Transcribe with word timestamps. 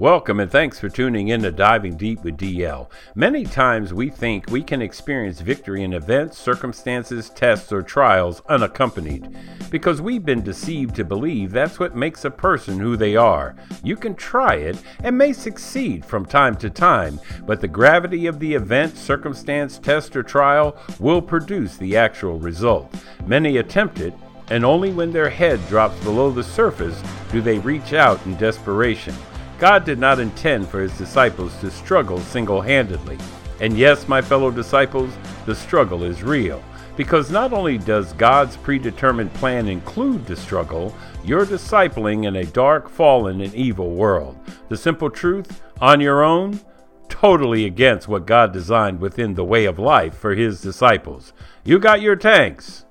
Welcome 0.00 0.38
and 0.38 0.48
thanks 0.48 0.78
for 0.78 0.88
tuning 0.88 1.26
in 1.26 1.42
to 1.42 1.50
Diving 1.50 1.96
Deep 1.96 2.22
with 2.22 2.36
DL. 2.36 2.88
Many 3.16 3.44
times 3.44 3.92
we 3.92 4.10
think 4.10 4.48
we 4.48 4.62
can 4.62 4.80
experience 4.80 5.40
victory 5.40 5.82
in 5.82 5.92
events, 5.92 6.38
circumstances, 6.38 7.30
tests, 7.30 7.72
or 7.72 7.82
trials 7.82 8.40
unaccompanied 8.48 9.36
because 9.70 10.00
we've 10.00 10.24
been 10.24 10.44
deceived 10.44 10.94
to 10.94 11.04
believe 11.04 11.50
that's 11.50 11.80
what 11.80 11.96
makes 11.96 12.24
a 12.24 12.30
person 12.30 12.78
who 12.78 12.96
they 12.96 13.16
are. 13.16 13.56
You 13.82 13.96
can 13.96 14.14
try 14.14 14.54
it 14.54 14.80
and 15.02 15.18
may 15.18 15.32
succeed 15.32 16.04
from 16.04 16.24
time 16.24 16.54
to 16.58 16.70
time, 16.70 17.18
but 17.44 17.60
the 17.60 17.66
gravity 17.66 18.26
of 18.26 18.38
the 18.38 18.54
event, 18.54 18.96
circumstance, 18.96 19.80
test, 19.80 20.14
or 20.14 20.22
trial 20.22 20.76
will 21.00 21.20
produce 21.20 21.76
the 21.76 21.96
actual 21.96 22.38
result. 22.38 22.94
Many 23.26 23.56
attempt 23.56 23.98
it, 23.98 24.14
and 24.48 24.64
only 24.64 24.92
when 24.92 25.12
their 25.12 25.28
head 25.28 25.58
drops 25.66 25.98
below 26.04 26.30
the 26.30 26.44
surface 26.44 27.02
do 27.32 27.40
they 27.40 27.58
reach 27.58 27.94
out 27.94 28.24
in 28.26 28.36
desperation. 28.36 29.14
God 29.58 29.84
did 29.84 29.98
not 29.98 30.20
intend 30.20 30.68
for 30.68 30.80
his 30.80 30.96
disciples 30.96 31.56
to 31.60 31.70
struggle 31.70 32.20
single 32.20 32.60
handedly. 32.60 33.18
And 33.60 33.76
yes, 33.76 34.06
my 34.06 34.22
fellow 34.22 34.52
disciples, 34.52 35.12
the 35.46 35.54
struggle 35.54 36.04
is 36.04 36.22
real. 36.22 36.62
Because 36.96 37.30
not 37.30 37.52
only 37.52 37.78
does 37.78 38.12
God's 38.12 38.56
predetermined 38.56 39.32
plan 39.34 39.68
include 39.68 40.26
the 40.26 40.36
struggle, 40.36 40.94
you're 41.24 41.46
discipling 41.46 42.26
in 42.26 42.36
a 42.36 42.44
dark, 42.44 42.88
fallen, 42.88 43.40
and 43.40 43.54
evil 43.54 43.90
world. 43.90 44.38
The 44.68 44.76
simple 44.76 45.10
truth, 45.10 45.62
on 45.80 46.00
your 46.00 46.22
own, 46.22 46.60
totally 47.08 47.66
against 47.66 48.08
what 48.08 48.26
God 48.26 48.52
designed 48.52 49.00
within 49.00 49.34
the 49.34 49.44
way 49.44 49.64
of 49.64 49.78
life 49.78 50.14
for 50.14 50.34
his 50.34 50.60
disciples. 50.60 51.32
You 51.64 51.78
got 51.78 52.00
your 52.00 52.16
tanks. 52.16 52.84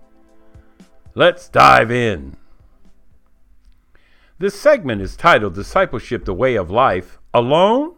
Let's 1.15 1.49
dive 1.49 1.91
in. 1.91 2.35
This 4.39 4.53
segment 4.53 5.01
is 5.01 5.15
titled 5.15 5.55
Discipleship 5.55 6.25
the 6.25 6.33
Way 6.33 6.53
of 6.53 6.69
Life 6.69 7.17
Alone 7.33 7.95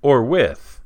or 0.00 0.22
With. 0.22 0.80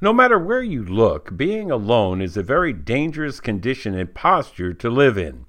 No 0.00 0.12
matter 0.12 0.36
where 0.36 0.64
you 0.64 0.84
look, 0.84 1.36
being 1.36 1.70
alone 1.70 2.20
is 2.20 2.36
a 2.36 2.42
very 2.42 2.72
dangerous 2.72 3.38
condition 3.38 3.94
and 3.94 4.12
posture 4.12 4.74
to 4.74 4.90
live 4.90 5.16
in. 5.16 5.46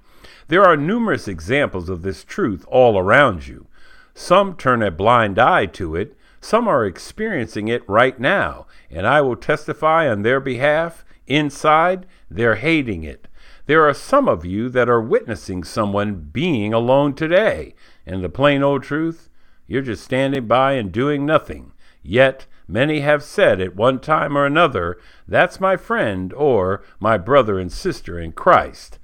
There 0.47 0.63
are 0.63 0.77
numerous 0.77 1.27
examples 1.27 1.89
of 1.89 2.03
this 2.03 2.23
truth 2.23 2.63
all 2.67 2.99
around 2.99 3.47
you. 3.47 3.65
Some 4.13 4.57
turn 4.57 4.83
a 4.83 4.91
blind 4.91 5.39
eye 5.39 5.65
to 5.67 5.95
it, 5.95 6.15
some 6.39 6.67
are 6.67 6.85
experiencing 6.85 7.67
it 7.67 7.81
right 7.89 8.19
now, 8.19 8.67
and 8.91 9.07
I 9.07 9.21
will 9.21 9.35
testify 9.35 10.07
on 10.07 10.21
their 10.21 10.39
behalf. 10.39 11.03
Inside, 11.25 12.05
they're 12.29 12.57
hating 12.57 13.03
it. 13.03 13.27
There 13.65 13.87
are 13.87 13.93
some 13.93 14.27
of 14.27 14.45
you 14.45 14.69
that 14.69 14.89
are 14.89 15.01
witnessing 15.01 15.63
someone 15.63 16.15
being 16.15 16.73
alone 16.73 17.15
today. 17.15 17.73
And 18.05 18.23
the 18.23 18.29
plain 18.29 18.63
old 18.63 18.83
truth, 18.83 19.29
you're 19.67 19.81
just 19.81 20.03
standing 20.03 20.47
by 20.47 20.73
and 20.73 20.91
doing 20.91 21.25
nothing. 21.25 21.71
Yet, 22.01 22.45
many 22.67 22.99
have 22.99 23.23
said 23.23 23.61
at 23.61 23.75
one 23.75 23.99
time 23.99 24.37
or 24.37 24.45
another, 24.45 24.97
That's 25.27 25.59
my 25.59 25.77
friend 25.77 26.33
or 26.33 26.83
my 26.99 27.17
brother 27.17 27.59
and 27.59 27.71
sister 27.71 28.19
in 28.19 28.33
Christ. 28.33 28.99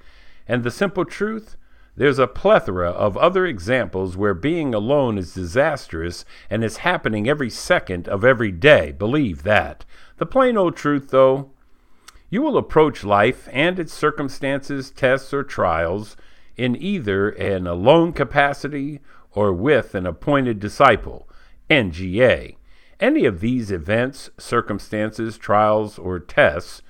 And 0.47 0.63
the 0.63 0.71
simple 0.71 1.05
truth, 1.05 1.55
there's 1.95 2.19
a 2.19 2.27
plethora 2.27 2.89
of 2.91 3.17
other 3.17 3.45
examples 3.45 4.15
where 4.15 4.33
being 4.33 4.73
alone 4.73 5.17
is 5.17 5.33
disastrous 5.33 6.23
and 6.49 6.63
is 6.63 6.77
happening 6.77 7.27
every 7.27 7.49
second 7.49 8.07
of 8.07 8.23
every 8.23 8.51
day. 8.51 8.91
Believe 8.91 9.43
that. 9.43 9.85
The 10.17 10.25
plain 10.25 10.57
old 10.57 10.75
truth, 10.75 11.09
though, 11.09 11.51
you 12.29 12.41
will 12.41 12.57
approach 12.57 13.03
life 13.03 13.49
and 13.51 13.79
its 13.79 13.93
circumstances, 13.93 14.91
tests, 14.91 15.33
or 15.33 15.43
trials 15.43 16.15
in 16.59 16.75
either 16.75 17.29
an 17.29 17.65
alone 17.65 18.11
capacity 18.11 18.99
or 19.31 19.53
with 19.53 19.95
an 19.95 20.05
appointed 20.05 20.59
disciple, 20.59 21.27
NGA. 21.69 22.57
Any 22.99 23.23
of 23.23 23.39
these 23.39 23.71
events, 23.71 24.29
circumstances, 24.37 25.37
trials, 25.37 25.97
or 25.97 26.19
tests 26.19 26.81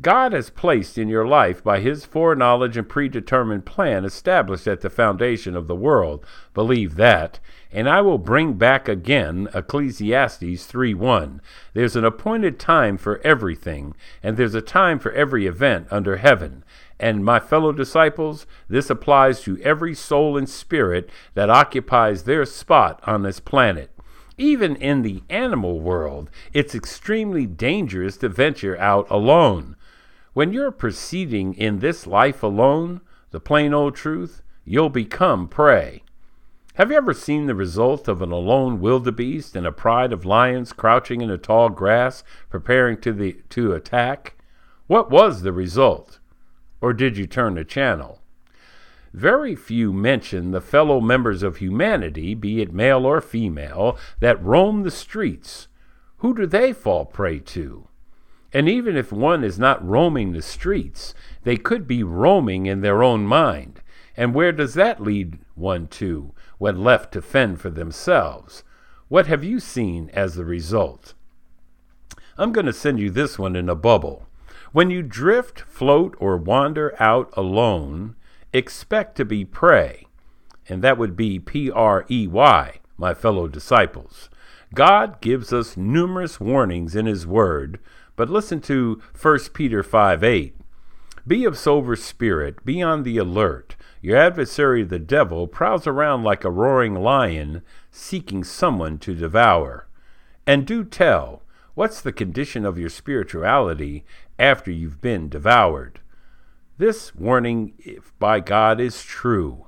God 0.00 0.32
has 0.32 0.48
placed 0.48 0.96
in 0.96 1.08
your 1.08 1.26
life 1.26 1.62
by 1.62 1.80
His 1.80 2.06
foreknowledge 2.06 2.78
and 2.78 2.88
predetermined 2.88 3.66
plan 3.66 4.06
established 4.06 4.66
at 4.66 4.80
the 4.80 4.88
foundation 4.88 5.54
of 5.54 5.66
the 5.66 5.76
world. 5.76 6.24
Believe 6.54 6.94
that. 6.94 7.38
And 7.70 7.88
I 7.88 8.00
will 8.00 8.16
bring 8.16 8.54
back 8.54 8.88
again 8.88 9.48
Ecclesiastes 9.52 10.64
3 10.64 10.94
1. 10.94 11.42
There's 11.74 11.96
an 11.96 12.04
appointed 12.04 12.58
time 12.58 12.96
for 12.96 13.20
everything, 13.22 13.94
and 14.22 14.36
there's 14.36 14.54
a 14.54 14.62
time 14.62 14.98
for 14.98 15.12
every 15.12 15.46
event 15.46 15.86
under 15.90 16.16
heaven. 16.16 16.64
And 17.00 17.24
my 17.24 17.40
fellow 17.40 17.72
disciples, 17.72 18.46
this 18.68 18.90
applies 18.90 19.40
to 19.40 19.58
every 19.62 19.94
soul 19.94 20.36
and 20.36 20.46
spirit 20.46 21.08
that 21.32 21.48
occupies 21.48 22.24
their 22.24 22.44
spot 22.44 23.00
on 23.04 23.22
this 23.22 23.40
planet. 23.40 23.90
Even 24.36 24.76
in 24.76 25.00
the 25.00 25.22
animal 25.30 25.80
world, 25.80 26.30
it's 26.52 26.74
extremely 26.74 27.46
dangerous 27.46 28.18
to 28.18 28.28
venture 28.28 28.78
out 28.78 29.10
alone. 29.10 29.76
When 30.34 30.52
you're 30.52 30.70
proceeding 30.70 31.54
in 31.54 31.78
this 31.78 32.06
life 32.06 32.42
alone, 32.42 33.00
the 33.30 33.40
plain 33.40 33.72
old 33.72 33.96
truth, 33.96 34.42
you'll 34.66 34.90
become 34.90 35.48
prey. 35.48 36.02
Have 36.74 36.90
you 36.90 36.98
ever 36.98 37.14
seen 37.14 37.46
the 37.46 37.54
result 37.54 38.08
of 38.08 38.20
an 38.20 38.30
alone 38.30 38.78
wildebeest 38.78 39.56
and 39.56 39.66
a 39.66 39.72
pride 39.72 40.12
of 40.12 40.26
lions 40.26 40.74
crouching 40.74 41.22
in 41.22 41.30
the 41.30 41.38
tall 41.38 41.70
grass, 41.70 42.24
preparing 42.50 43.00
to, 43.00 43.12
the, 43.14 43.38
to 43.48 43.72
attack? 43.72 44.34
What 44.86 45.10
was 45.10 45.40
the 45.42 45.52
result? 45.52 46.19
Or 46.80 46.92
did 46.92 47.16
you 47.16 47.26
turn 47.26 47.54
the 47.54 47.64
channel? 47.64 48.20
Very 49.12 49.56
few 49.56 49.92
mention 49.92 50.50
the 50.52 50.60
fellow 50.60 51.00
members 51.00 51.42
of 51.42 51.56
humanity, 51.56 52.34
be 52.34 52.60
it 52.60 52.72
male 52.72 53.04
or 53.04 53.20
female, 53.20 53.98
that 54.20 54.42
roam 54.42 54.82
the 54.82 54.90
streets. 54.90 55.68
Who 56.18 56.34
do 56.34 56.46
they 56.46 56.72
fall 56.72 57.06
prey 57.06 57.40
to? 57.40 57.88
And 58.52 58.68
even 58.68 58.96
if 58.96 59.12
one 59.12 59.44
is 59.44 59.58
not 59.58 59.86
roaming 59.86 60.32
the 60.32 60.42
streets, 60.42 61.14
they 61.44 61.56
could 61.56 61.86
be 61.86 62.02
roaming 62.02 62.66
in 62.66 62.80
their 62.80 63.02
own 63.02 63.26
mind. 63.26 63.80
And 64.16 64.34
where 64.34 64.52
does 64.52 64.74
that 64.74 65.02
lead 65.02 65.38
one 65.54 65.86
to 65.88 66.32
when 66.58 66.82
left 66.82 67.12
to 67.12 67.22
fend 67.22 67.60
for 67.60 67.70
themselves? 67.70 68.64
What 69.08 69.26
have 69.26 69.42
you 69.42 69.60
seen 69.60 70.10
as 70.12 70.34
the 70.34 70.44
result? 70.44 71.14
I'm 72.36 72.52
going 72.52 72.66
to 72.66 72.72
send 72.72 73.00
you 73.00 73.10
this 73.10 73.38
one 73.38 73.56
in 73.56 73.68
a 73.68 73.74
bubble. 73.74 74.26
When 74.72 74.90
you 74.90 75.02
drift, 75.02 75.60
float, 75.60 76.16
or 76.18 76.36
wander 76.36 76.94
out 77.00 77.30
alone, 77.36 78.16
expect 78.52 79.16
to 79.16 79.24
be 79.24 79.44
prey. 79.44 80.06
And 80.68 80.82
that 80.82 80.98
would 80.98 81.16
be 81.16 81.38
P 81.38 81.70
R 81.70 82.04
E 82.10 82.26
Y, 82.26 82.78
my 82.96 83.14
fellow 83.14 83.48
disciples. 83.48 84.30
God 84.72 85.20
gives 85.20 85.52
us 85.52 85.76
numerous 85.76 86.38
warnings 86.38 86.94
in 86.94 87.06
His 87.06 87.26
Word 87.26 87.80
but 88.20 88.28
listen 88.28 88.60
to 88.60 89.00
1 89.18 89.38
Peter 89.54 89.82
5 89.82 90.22
8. 90.22 90.54
Be 91.26 91.46
of 91.46 91.56
sober 91.56 91.96
spirit, 91.96 92.62
be 92.66 92.82
on 92.82 93.02
the 93.02 93.16
alert. 93.16 93.76
Your 94.02 94.18
adversary, 94.18 94.82
the 94.82 94.98
devil, 94.98 95.46
prowls 95.46 95.86
around 95.86 96.22
like 96.22 96.44
a 96.44 96.50
roaring 96.50 96.96
lion, 96.96 97.62
seeking 97.90 98.44
someone 98.44 98.98
to 98.98 99.14
devour. 99.14 99.88
And 100.46 100.66
do 100.66 100.84
tell, 100.84 101.40
what's 101.74 102.02
the 102.02 102.12
condition 102.12 102.66
of 102.66 102.78
your 102.78 102.90
spirituality 102.90 104.04
after 104.40 104.70
you've 104.70 105.00
been 105.00 105.28
devoured? 105.28 106.00
This 106.78 107.14
warning, 107.14 107.74
if 107.78 108.18
by 108.18 108.40
God, 108.40 108.80
is 108.80 109.04
true. 109.04 109.66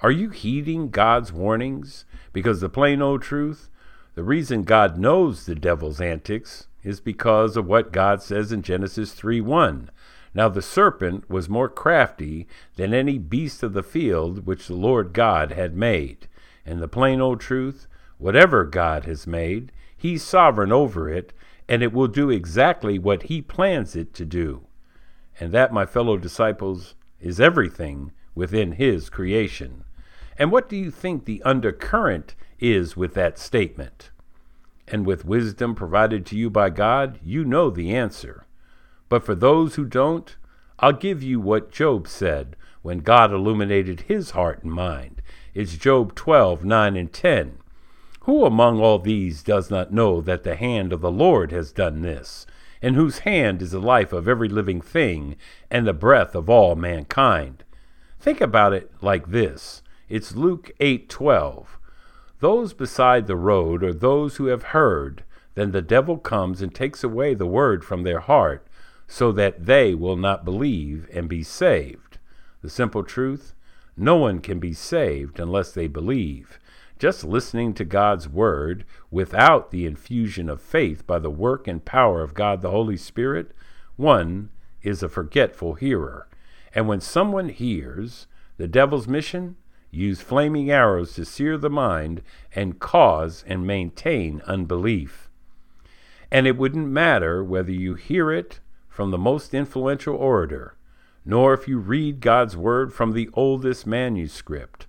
Are 0.00 0.10
you 0.10 0.30
heeding 0.30 0.90
God's 0.90 1.32
warnings? 1.32 2.04
Because 2.32 2.60
the 2.60 2.68
plain 2.68 3.00
old 3.00 3.22
truth, 3.22 3.70
the 4.16 4.24
reason 4.24 4.64
God 4.64 4.98
knows 4.98 5.46
the 5.46 5.54
devil's 5.54 6.00
antics 6.00 6.66
is 6.82 6.98
because 6.98 7.56
of 7.56 7.66
what 7.66 7.92
God 7.92 8.20
says 8.20 8.50
in 8.50 8.62
Genesis 8.62 9.12
3 9.12 9.40
1. 9.40 9.90
Now 10.34 10.48
the 10.48 10.62
serpent 10.62 11.30
was 11.30 11.48
more 11.48 11.68
crafty 11.68 12.48
than 12.76 12.92
any 12.92 13.18
beast 13.18 13.62
of 13.62 13.72
the 13.72 13.82
field 13.82 14.46
which 14.46 14.66
the 14.66 14.74
Lord 14.74 15.12
God 15.12 15.52
had 15.52 15.76
made. 15.76 16.26
And 16.66 16.80
the 16.80 16.88
plain 16.88 17.20
old 17.20 17.40
truth, 17.40 17.86
whatever 18.18 18.64
God 18.64 19.04
has 19.04 19.26
made, 19.26 19.70
He's 19.96 20.24
sovereign 20.24 20.72
over 20.72 21.08
it, 21.08 21.32
and 21.68 21.82
it 21.82 21.92
will 21.92 22.08
do 22.08 22.30
exactly 22.30 22.98
what 22.98 23.24
He 23.24 23.42
plans 23.42 23.96
it 23.96 24.14
to 24.14 24.24
do. 24.24 24.66
And 25.40 25.52
that, 25.52 25.72
my 25.72 25.86
fellow 25.86 26.16
disciples, 26.16 26.94
is 27.20 27.40
everything 27.40 28.12
within 28.34 28.72
His 28.72 29.08
creation. 29.08 29.84
And 30.38 30.50
what 30.50 30.68
do 30.68 30.76
you 30.76 30.90
think 30.90 31.24
the 31.24 31.42
undercurrent 31.42 32.34
is 32.58 32.96
with 32.96 33.14
that 33.14 33.38
statement? 33.38 34.10
and 34.92 35.06
with 35.06 35.24
wisdom 35.24 35.74
provided 35.74 36.26
to 36.26 36.36
you 36.36 36.50
by 36.50 36.70
God, 36.70 37.18
you 37.22 37.44
know 37.44 37.70
the 37.70 37.94
answer. 37.94 38.46
But 39.08 39.24
for 39.24 39.34
those 39.34 39.74
who 39.74 39.84
don't, 39.84 40.36
I'll 40.78 40.92
give 40.92 41.22
you 41.22 41.40
what 41.40 41.72
Job 41.72 42.08
said 42.08 42.56
when 42.82 42.98
God 42.98 43.32
illuminated 43.32 44.02
his 44.02 44.30
heart 44.30 44.62
and 44.62 44.72
mind. 44.72 45.22
It's 45.54 45.76
Job 45.76 46.14
12, 46.14 46.64
9 46.64 46.96
and 46.96 47.12
10. 47.12 47.58
Who 48.24 48.44
among 48.44 48.78
all 48.78 49.00
these 49.00 49.42
does 49.42 49.68
not 49.68 49.92
know 49.92 50.20
that 50.20 50.44
the 50.44 50.54
hand 50.54 50.92
of 50.92 51.00
the 51.00 51.10
Lord 51.10 51.50
has 51.50 51.72
done 51.72 52.02
this, 52.02 52.46
in 52.80 52.94
whose 52.94 53.20
hand 53.20 53.60
is 53.60 53.72
the 53.72 53.80
life 53.80 54.12
of 54.12 54.28
every 54.28 54.48
living 54.48 54.80
thing 54.80 55.34
and 55.72 55.86
the 55.86 55.92
breath 55.92 56.36
of 56.36 56.48
all 56.48 56.76
mankind? 56.76 57.64
Think 58.20 58.40
about 58.40 58.72
it 58.74 58.92
like 59.00 59.32
this. 59.32 59.82
It's 60.08 60.36
Luke 60.36 60.70
8:12. 60.78 61.78
those 62.38 62.72
beside 62.74 63.26
the 63.26 63.34
road 63.34 63.82
are 63.82 63.92
those 63.92 64.36
who 64.36 64.46
have 64.46 64.70
heard. 64.70 65.24
Then 65.56 65.72
the 65.72 65.82
devil 65.82 66.16
comes 66.16 66.62
and 66.62 66.72
takes 66.72 67.02
away 67.02 67.34
the 67.34 67.46
word 67.46 67.84
from 67.84 68.04
their 68.04 68.20
heart, 68.20 68.64
so 69.08 69.32
that 69.32 69.66
they 69.66 69.96
will 69.96 70.16
not 70.16 70.44
believe 70.44 71.08
and 71.12 71.28
be 71.28 71.42
saved. 71.42 72.18
The 72.62 72.70
simple 72.70 73.02
truth 73.02 73.52
no 73.96 74.16
one 74.16 74.38
can 74.38 74.60
be 74.60 74.72
saved 74.72 75.40
unless 75.40 75.72
they 75.72 75.88
believe. 75.88 76.60
Just 77.02 77.24
listening 77.24 77.74
to 77.74 77.84
God's 77.84 78.28
word 78.28 78.84
without 79.10 79.72
the 79.72 79.86
infusion 79.86 80.48
of 80.48 80.60
faith 80.60 81.04
by 81.04 81.18
the 81.18 81.32
work 81.32 81.66
and 81.66 81.84
power 81.84 82.22
of 82.22 82.32
God 82.32 82.62
the 82.62 82.70
Holy 82.70 82.96
Spirit, 82.96 83.50
one 83.96 84.50
is 84.84 85.02
a 85.02 85.08
forgetful 85.08 85.74
hearer. 85.74 86.28
And 86.72 86.86
when 86.86 87.00
someone 87.00 87.48
hears, 87.48 88.28
the 88.56 88.68
devil's 88.68 89.08
mission 89.08 89.56
use 89.90 90.20
flaming 90.20 90.70
arrows 90.70 91.14
to 91.14 91.24
sear 91.24 91.58
the 91.58 91.68
mind 91.68 92.22
and 92.54 92.78
cause 92.78 93.42
and 93.48 93.66
maintain 93.66 94.40
unbelief. 94.46 95.28
And 96.30 96.46
it 96.46 96.56
wouldn't 96.56 96.86
matter 96.86 97.42
whether 97.42 97.72
you 97.72 97.94
hear 97.94 98.30
it 98.30 98.60
from 98.88 99.10
the 99.10 99.18
most 99.18 99.54
influential 99.54 100.14
orator, 100.14 100.76
nor 101.24 101.52
if 101.52 101.66
you 101.66 101.78
read 101.78 102.20
God's 102.20 102.56
word 102.56 102.94
from 102.94 103.10
the 103.10 103.28
oldest 103.34 103.88
manuscript. 103.88 104.86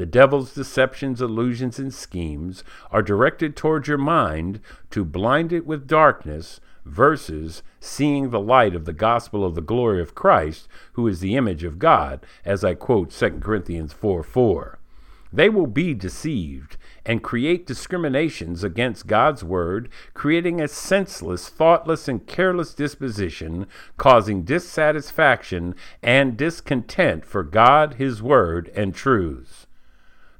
The 0.00 0.06
devil's 0.06 0.54
deceptions, 0.54 1.20
illusions, 1.20 1.78
and 1.78 1.92
schemes 1.92 2.64
are 2.90 3.02
directed 3.02 3.54
towards 3.54 3.86
your 3.86 3.98
mind 3.98 4.60
to 4.92 5.04
blind 5.04 5.52
it 5.52 5.66
with 5.66 5.86
darkness 5.86 6.58
versus 6.86 7.62
seeing 7.80 8.30
the 8.30 8.40
light 8.40 8.74
of 8.74 8.86
the 8.86 8.94
gospel 8.94 9.44
of 9.44 9.54
the 9.54 9.60
glory 9.60 10.00
of 10.00 10.14
Christ, 10.14 10.68
who 10.94 11.06
is 11.06 11.20
the 11.20 11.36
image 11.36 11.64
of 11.64 11.78
God, 11.78 12.24
as 12.46 12.64
I 12.64 12.72
quote 12.72 13.10
2 13.10 13.40
Corinthians 13.40 13.92
4 13.92 14.22
4. 14.22 14.78
They 15.34 15.50
will 15.50 15.66
be 15.66 15.92
deceived 15.92 16.78
and 17.04 17.22
create 17.22 17.66
discriminations 17.66 18.64
against 18.64 19.06
God's 19.06 19.44
word, 19.44 19.90
creating 20.14 20.62
a 20.62 20.68
senseless, 20.68 21.50
thoughtless, 21.50 22.08
and 22.08 22.26
careless 22.26 22.72
disposition, 22.72 23.66
causing 23.98 24.44
dissatisfaction 24.44 25.74
and 26.02 26.38
discontent 26.38 27.26
for 27.26 27.42
God, 27.42 27.96
His 27.96 28.22
word, 28.22 28.70
and 28.74 28.94
truths. 28.94 29.59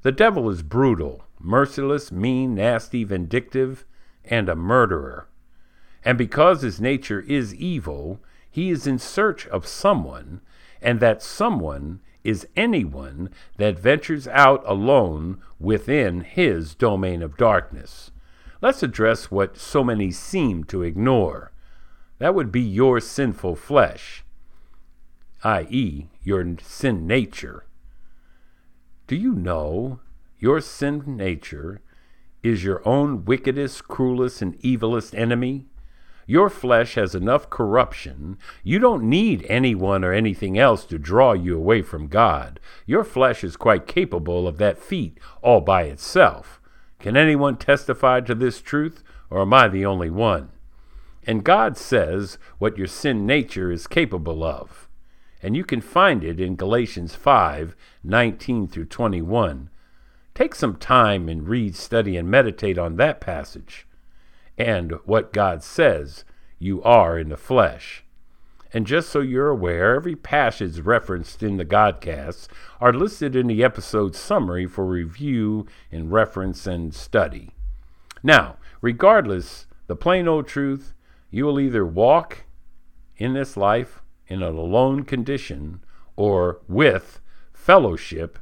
The 0.02 0.12
devil 0.12 0.48
is 0.48 0.62
brutal, 0.62 1.24
merciless, 1.38 2.10
mean, 2.10 2.54
nasty, 2.54 3.04
vindictive, 3.04 3.84
and 4.24 4.48
a 4.48 4.56
murderer. 4.56 5.28
And 6.04 6.16
because 6.16 6.62
his 6.62 6.80
nature 6.80 7.20
is 7.20 7.54
evil, 7.54 8.20
he 8.50 8.70
is 8.70 8.86
in 8.86 8.98
search 8.98 9.46
of 9.48 9.66
someone, 9.66 10.40
and 10.80 11.00
that 11.00 11.22
someone 11.22 12.00
is 12.24 12.46
anyone 12.56 13.30
that 13.58 13.78
ventures 13.78 14.26
out 14.28 14.62
alone 14.66 15.40
within 15.58 16.22
his 16.22 16.74
domain 16.74 17.22
of 17.22 17.36
darkness. 17.36 18.10
Let's 18.62 18.82
address 18.82 19.30
what 19.30 19.58
so 19.58 19.84
many 19.84 20.10
seem 20.10 20.64
to 20.64 20.82
ignore. 20.82 21.52
That 22.18 22.34
would 22.34 22.52
be 22.52 22.60
your 22.60 23.00
sinful 23.00 23.56
flesh, 23.56 24.24
i.e., 25.44 26.08
your 26.22 26.56
sin 26.62 27.06
nature. 27.06 27.64
Do 29.10 29.16
you 29.16 29.34
know 29.34 29.98
your 30.38 30.60
sin 30.60 31.02
nature 31.04 31.80
is 32.44 32.62
your 32.62 32.80
own 32.86 33.24
wickedest, 33.24 33.88
cruelest, 33.88 34.40
and 34.40 34.56
evilest 34.60 35.18
enemy? 35.18 35.66
Your 36.28 36.48
flesh 36.48 36.94
has 36.94 37.12
enough 37.12 37.50
corruption. 37.50 38.38
You 38.62 38.78
don't 38.78 39.02
need 39.02 39.44
anyone 39.48 40.04
or 40.04 40.12
anything 40.12 40.60
else 40.60 40.84
to 40.84 40.96
draw 40.96 41.32
you 41.32 41.56
away 41.56 41.82
from 41.82 42.06
God. 42.06 42.60
Your 42.86 43.02
flesh 43.02 43.42
is 43.42 43.56
quite 43.56 43.88
capable 43.88 44.46
of 44.46 44.58
that 44.58 44.78
feat 44.78 45.18
all 45.42 45.60
by 45.60 45.86
itself. 45.86 46.60
Can 47.00 47.16
anyone 47.16 47.56
testify 47.56 48.20
to 48.20 48.34
this 48.36 48.60
truth, 48.60 49.02
or 49.28 49.40
am 49.40 49.52
I 49.52 49.66
the 49.66 49.84
only 49.84 50.10
one? 50.10 50.50
And 51.26 51.42
God 51.42 51.76
says 51.76 52.38
what 52.58 52.78
your 52.78 52.86
sin 52.86 53.26
nature 53.26 53.72
is 53.72 53.88
capable 53.88 54.44
of. 54.44 54.88
And 55.42 55.56
you 55.56 55.64
can 55.64 55.80
find 55.80 56.22
it 56.22 56.40
in 56.40 56.56
Galatians 56.56 57.14
5 57.14 57.74
19 58.04 58.68
through 58.68 58.86
21. 58.86 59.70
Take 60.34 60.54
some 60.54 60.76
time 60.76 61.28
and 61.28 61.48
read, 61.48 61.74
study, 61.76 62.16
and 62.16 62.30
meditate 62.30 62.78
on 62.78 62.96
that 62.96 63.20
passage 63.20 63.86
and 64.60 64.92
what 65.06 65.32
God 65.32 65.62
says 65.62 66.24
you 66.58 66.82
are 66.82 67.18
in 67.18 67.30
the 67.30 67.36
flesh. 67.36 68.04
And 68.72 68.86
just 68.86 69.08
so 69.08 69.20
you're 69.20 69.48
aware, 69.48 69.96
every 69.96 70.14
passage 70.14 70.78
referenced 70.80 71.42
in 71.42 71.56
the 71.56 71.64
Godcasts 71.64 72.46
are 72.80 72.92
listed 72.92 73.34
in 73.34 73.48
the 73.48 73.64
episode 73.64 74.14
summary 74.14 74.66
for 74.66 74.84
review 74.84 75.66
and 75.90 76.12
reference 76.12 76.66
and 76.66 76.94
study. 76.94 77.54
Now, 78.22 78.58
regardless, 78.80 79.66
the 79.86 79.96
plain 79.96 80.28
old 80.28 80.46
truth, 80.46 80.92
you 81.30 81.46
will 81.46 81.58
either 81.58 81.84
walk 81.84 82.44
in 83.16 83.32
this 83.32 83.56
life 83.56 83.99
in 84.30 84.42
an 84.42 84.56
alone 84.56 85.02
condition 85.02 85.80
or 86.16 86.60
with 86.66 87.20
fellowship 87.52 88.38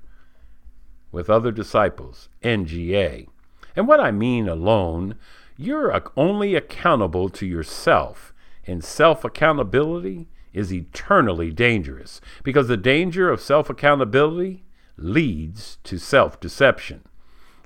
with 1.11 1.29
other 1.29 1.51
disciples, 1.51 2.29
NGA. 2.45 3.27
And 3.75 3.89
what 3.89 3.99
I 3.99 4.13
mean 4.13 4.49
alone 4.49 5.17
you're 5.61 6.01
only 6.17 6.55
accountable 6.55 7.29
to 7.31 7.45
yourself, 7.45 8.33
and 8.65 8.85
self 8.85 9.25
accountability 9.25 10.29
is 10.53 10.73
eternally 10.73 11.51
dangerous 11.51 12.21
because 12.45 12.69
the 12.69 12.77
danger 12.77 13.29
of 13.29 13.41
self 13.41 13.69
accountability 13.69 14.63
leads 14.97 15.79
to 15.83 15.99
self 15.99 16.39
deception. 16.39 17.03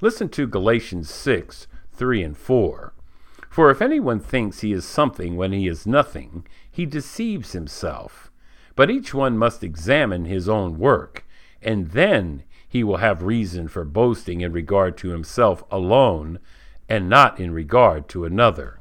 Listen 0.00 0.30
to 0.30 0.46
Galatians 0.46 1.10
6 1.10 1.66
3 1.92 2.22
and 2.22 2.36
4. 2.36 2.94
For 3.52 3.70
if 3.70 3.82
anyone 3.82 4.18
thinks 4.18 4.60
he 4.60 4.72
is 4.72 4.86
something 4.86 5.36
when 5.36 5.52
he 5.52 5.68
is 5.68 5.86
nothing, 5.86 6.46
he 6.70 6.86
deceives 6.86 7.52
himself. 7.52 8.32
But 8.74 8.90
each 8.90 9.12
one 9.12 9.36
must 9.36 9.62
examine 9.62 10.24
his 10.24 10.48
own 10.48 10.78
work, 10.78 11.26
and 11.60 11.90
then 11.90 12.44
he 12.66 12.82
will 12.82 12.96
have 12.96 13.22
reason 13.22 13.68
for 13.68 13.84
boasting 13.84 14.40
in 14.40 14.52
regard 14.52 14.96
to 14.96 15.10
himself 15.10 15.64
alone 15.70 16.38
and 16.88 17.10
not 17.10 17.38
in 17.38 17.50
regard 17.50 18.08
to 18.08 18.24
another. 18.24 18.80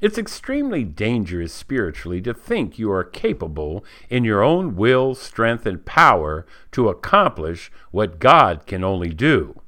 It's 0.00 0.16
extremely 0.16 0.82
dangerous 0.82 1.52
spiritually 1.52 2.22
to 2.22 2.32
think 2.32 2.78
you 2.78 2.90
are 2.90 3.04
capable 3.04 3.84
in 4.08 4.24
your 4.24 4.42
own 4.42 4.76
will, 4.76 5.14
strength, 5.14 5.66
and 5.66 5.84
power 5.84 6.46
to 6.72 6.88
accomplish 6.88 7.70
what 7.90 8.18
God 8.18 8.64
can 8.64 8.82
only 8.82 9.10
do. 9.10 9.60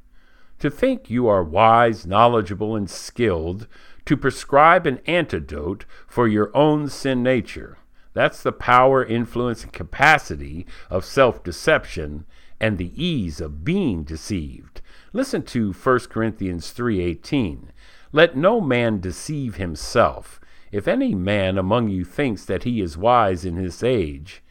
To 0.60 0.70
think 0.70 1.10
you 1.10 1.28
are 1.28 1.44
wise, 1.44 2.06
knowledgeable, 2.06 2.74
and 2.74 2.88
skilled 2.88 3.68
to 4.08 4.16
prescribe 4.16 4.86
an 4.86 4.98
antidote 5.04 5.84
for 6.06 6.26
your 6.26 6.50
own 6.56 6.88
sin 6.88 7.22
nature. 7.22 7.76
That's 8.14 8.42
the 8.42 8.52
power, 8.52 9.04
influence, 9.04 9.64
and 9.64 9.70
capacity 9.70 10.66
of 10.88 11.04
self 11.04 11.44
deception 11.44 12.24
and 12.58 12.78
the 12.78 12.90
ease 12.96 13.38
of 13.38 13.66
being 13.66 14.04
deceived. 14.04 14.80
Listen 15.12 15.42
to 15.42 15.74
1 15.74 16.08
Corinthians 16.08 16.70
3:18. 16.70 17.70
Let 18.10 18.34
no 18.34 18.62
man 18.62 19.00
deceive 19.00 19.56
himself. 19.56 20.40
If 20.72 20.88
any 20.88 21.14
man 21.14 21.58
among 21.58 21.90
you 21.90 22.02
thinks 22.06 22.46
that 22.46 22.64
he 22.64 22.80
is 22.80 22.96
wise 22.96 23.44
in 23.44 23.56
his 23.56 23.82
age, 23.82 24.42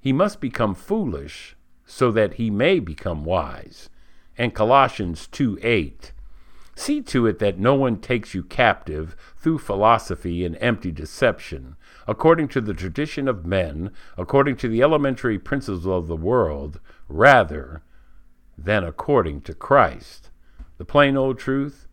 he 0.00 0.12
must 0.12 0.40
become 0.40 0.74
foolish, 0.74 1.54
so 1.86 2.10
that 2.10 2.34
he 2.34 2.50
may 2.50 2.80
become 2.80 3.24
wise. 3.24 3.90
And 4.36 4.52
Colossians 4.52 5.28
2 5.28 5.60
8. 5.62 6.11
See 6.82 7.00
to 7.00 7.28
it 7.28 7.38
that 7.38 7.60
no 7.60 7.76
one 7.76 7.98
takes 7.98 8.34
you 8.34 8.42
captive 8.42 9.14
through 9.36 9.58
philosophy 9.58 10.44
and 10.44 10.58
empty 10.60 10.90
deception, 10.90 11.76
according 12.08 12.48
to 12.48 12.60
the 12.60 12.74
tradition 12.74 13.28
of 13.28 13.46
men, 13.46 13.92
according 14.18 14.56
to 14.56 14.68
the 14.68 14.82
elementary 14.82 15.38
principles 15.38 15.86
of 15.86 16.08
the 16.08 16.16
world, 16.16 16.80
rather 17.08 17.84
than 18.58 18.82
according 18.82 19.42
to 19.42 19.54
Christ. 19.54 20.30
The 20.78 20.84
plain 20.84 21.16
old 21.16 21.38
truth 21.38 21.86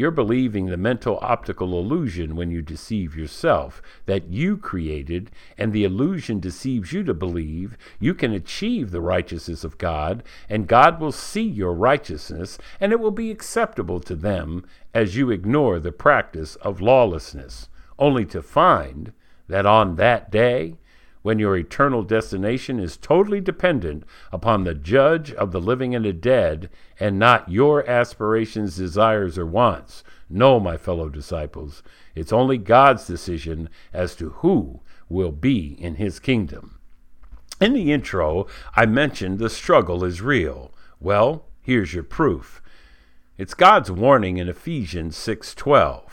you're 0.00 0.10
believing 0.10 0.66
the 0.66 0.78
mental 0.78 1.18
optical 1.20 1.78
illusion 1.78 2.34
when 2.34 2.50
you 2.50 2.62
deceive 2.62 3.14
yourself 3.14 3.82
that 4.06 4.32
you 4.32 4.56
created, 4.56 5.30
and 5.58 5.74
the 5.74 5.84
illusion 5.84 6.40
deceives 6.40 6.90
you 6.90 7.04
to 7.04 7.12
believe 7.12 7.76
you 7.98 8.14
can 8.14 8.32
achieve 8.32 8.90
the 8.90 9.00
righteousness 9.02 9.62
of 9.62 9.76
God, 9.76 10.22
and 10.48 10.66
God 10.66 10.98
will 10.98 11.12
see 11.12 11.42
your 11.42 11.74
righteousness, 11.74 12.56
and 12.80 12.92
it 12.92 12.98
will 12.98 13.10
be 13.10 13.30
acceptable 13.30 14.00
to 14.00 14.14
them 14.14 14.64
as 14.94 15.18
you 15.18 15.30
ignore 15.30 15.78
the 15.78 15.92
practice 15.92 16.56
of 16.56 16.80
lawlessness, 16.80 17.68
only 17.98 18.24
to 18.24 18.40
find 18.40 19.12
that 19.48 19.66
on 19.66 19.96
that 19.96 20.30
day 20.30 20.78
when 21.22 21.38
your 21.38 21.56
eternal 21.56 22.02
destination 22.02 22.80
is 22.80 22.96
totally 22.96 23.40
dependent 23.40 24.04
upon 24.32 24.64
the 24.64 24.74
judge 24.74 25.32
of 25.32 25.52
the 25.52 25.60
living 25.60 25.94
and 25.94 26.04
the 26.04 26.12
dead 26.12 26.70
and 26.98 27.18
not 27.18 27.50
your 27.50 27.88
aspirations, 27.88 28.76
desires, 28.76 29.36
or 29.36 29.46
wants. 29.46 30.02
No, 30.28 30.58
my 30.60 30.76
fellow 30.76 31.08
disciples, 31.08 31.82
it's 32.14 32.32
only 32.32 32.56
God's 32.56 33.06
decision 33.06 33.68
as 33.92 34.14
to 34.16 34.30
who 34.30 34.80
will 35.08 35.32
be 35.32 35.76
in 35.78 35.96
his 35.96 36.18
kingdom. 36.18 36.78
In 37.60 37.74
the 37.74 37.92
intro, 37.92 38.46
I 38.74 38.86
mentioned 38.86 39.38
the 39.38 39.50
struggle 39.50 40.04
is 40.04 40.22
real. 40.22 40.72
Well, 40.98 41.44
here's 41.60 41.92
your 41.92 42.04
proof. 42.04 42.62
It's 43.36 43.54
God's 43.54 43.90
warning 43.90 44.38
in 44.38 44.48
Ephesians 44.48 45.16
6:12. 45.16 46.09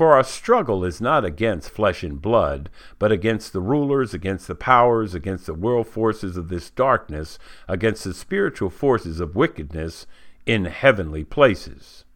For 0.00 0.14
our 0.14 0.24
struggle 0.24 0.82
is 0.82 0.98
not 1.02 1.26
against 1.26 1.68
flesh 1.68 2.02
and 2.02 2.22
blood, 2.22 2.70
but 2.98 3.12
against 3.12 3.52
the 3.52 3.60
rulers, 3.60 4.14
against 4.14 4.48
the 4.48 4.54
powers, 4.54 5.14
against 5.14 5.44
the 5.44 5.52
world 5.52 5.88
forces 5.88 6.38
of 6.38 6.48
this 6.48 6.70
darkness, 6.70 7.38
against 7.68 8.04
the 8.04 8.14
spiritual 8.14 8.70
forces 8.70 9.20
of 9.20 9.36
wickedness 9.36 10.06
in 10.46 10.64
heavenly 10.64 11.22
places. 11.22 12.06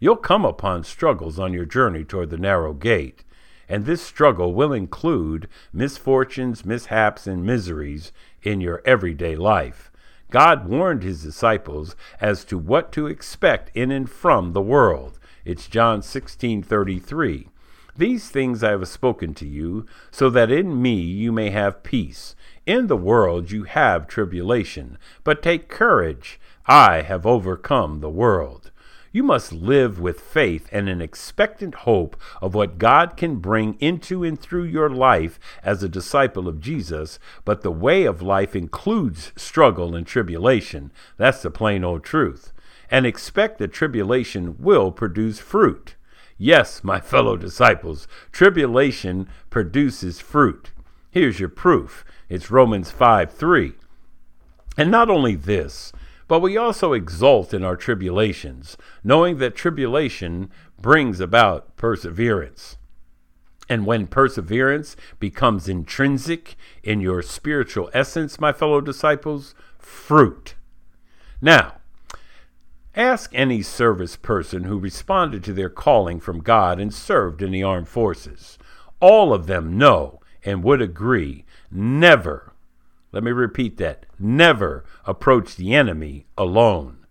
You'll 0.00 0.16
come 0.16 0.44
upon 0.44 0.82
struggles 0.82 1.38
on 1.38 1.52
your 1.52 1.66
journey 1.66 2.02
toward 2.02 2.30
the 2.30 2.36
narrow 2.36 2.72
gate, 2.72 3.22
and 3.68 3.84
this 3.84 4.02
struggle 4.02 4.52
will 4.52 4.72
include 4.72 5.46
misfortunes, 5.72 6.64
mishaps, 6.64 7.28
and 7.28 7.46
miseries 7.46 8.10
in 8.42 8.60
your 8.60 8.82
everyday 8.84 9.36
life. 9.36 9.92
God 10.32 10.66
warned 10.66 11.04
his 11.04 11.22
disciples 11.22 11.94
as 12.20 12.44
to 12.46 12.58
what 12.58 12.90
to 12.90 13.06
expect 13.06 13.70
in 13.72 13.92
and 13.92 14.10
from 14.10 14.52
the 14.52 14.60
world. 14.60 15.17
It's 15.48 15.66
John 15.66 16.02
16:33. 16.02 17.48
These 17.96 18.28
things 18.28 18.62
I 18.62 18.72
have 18.72 18.86
spoken 18.86 19.32
to 19.32 19.46
you, 19.46 19.86
so 20.10 20.28
that 20.28 20.50
in 20.50 20.82
me 20.82 20.96
you 20.96 21.32
may 21.32 21.48
have 21.48 21.82
peace. 21.82 22.36
In 22.66 22.86
the 22.86 22.98
world 22.98 23.50
you 23.50 23.62
have 23.62 24.06
tribulation, 24.06 24.98
but 25.24 25.42
take 25.42 25.70
courage. 25.70 26.38
I 26.66 27.00
have 27.00 27.24
overcome 27.24 28.00
the 28.00 28.10
world. 28.10 28.72
You 29.10 29.22
must 29.22 29.50
live 29.50 29.98
with 29.98 30.20
faith 30.20 30.68
and 30.70 30.86
an 30.86 31.00
expectant 31.00 31.76
hope 31.76 32.14
of 32.42 32.54
what 32.54 32.76
God 32.76 33.16
can 33.16 33.36
bring 33.36 33.78
into 33.80 34.22
and 34.22 34.38
through 34.38 34.64
your 34.64 34.90
life 34.90 35.40
as 35.62 35.82
a 35.82 35.88
disciple 35.88 36.46
of 36.46 36.60
Jesus. 36.60 37.18
But 37.46 37.62
the 37.62 37.70
way 37.70 38.04
of 38.04 38.20
life 38.20 38.54
includes 38.54 39.32
struggle 39.34 39.94
and 39.94 40.06
tribulation. 40.06 40.92
That's 41.16 41.40
the 41.40 41.50
plain 41.50 41.84
old 41.84 42.04
truth. 42.04 42.52
And 42.90 43.04
expect 43.06 43.58
that 43.58 43.72
tribulation 43.72 44.56
will 44.58 44.90
produce 44.90 45.38
fruit. 45.38 45.96
Yes, 46.38 46.84
my 46.84 47.00
fellow 47.00 47.36
disciples, 47.36 48.06
tribulation 48.32 49.28
produces 49.50 50.20
fruit. 50.20 50.70
Here's 51.10 51.40
your 51.40 51.48
proof 51.48 52.04
it's 52.28 52.50
Romans 52.50 52.90
5 52.90 53.32
3. 53.32 53.72
And 54.76 54.90
not 54.90 55.10
only 55.10 55.34
this, 55.34 55.92
but 56.28 56.40
we 56.40 56.56
also 56.56 56.92
exult 56.92 57.52
in 57.52 57.64
our 57.64 57.76
tribulations, 57.76 58.76
knowing 59.02 59.38
that 59.38 59.56
tribulation 59.56 60.50
brings 60.80 61.18
about 61.18 61.76
perseverance. 61.76 62.76
And 63.68 63.84
when 63.84 64.06
perseverance 64.06 64.94
becomes 65.18 65.68
intrinsic 65.68 66.54
in 66.82 67.00
your 67.00 67.22
spiritual 67.22 67.90
essence, 67.92 68.38
my 68.38 68.52
fellow 68.52 68.80
disciples, 68.80 69.54
fruit. 69.78 70.54
Now, 71.40 71.77
ask 72.98 73.30
any 73.34 73.62
service 73.62 74.16
person 74.16 74.64
who 74.64 74.78
responded 74.78 75.42
to 75.44 75.54
their 75.54 75.70
calling 75.70 76.20
from 76.20 76.40
God 76.40 76.78
and 76.78 76.92
served 76.92 77.40
in 77.40 77.52
the 77.52 77.62
armed 77.62 77.88
forces. 77.88 78.58
All 79.00 79.32
of 79.32 79.46
them 79.46 79.78
know 79.78 80.20
and 80.44 80.62
would 80.62 80.82
agree 80.82 81.44
never 81.70 82.52
let 83.10 83.24
me 83.24 83.30
repeat 83.30 83.78
that. 83.78 84.06
Never 84.18 84.84
approach 85.06 85.56
the 85.56 85.74
enemy 85.74 86.26
alone. 86.36 87.06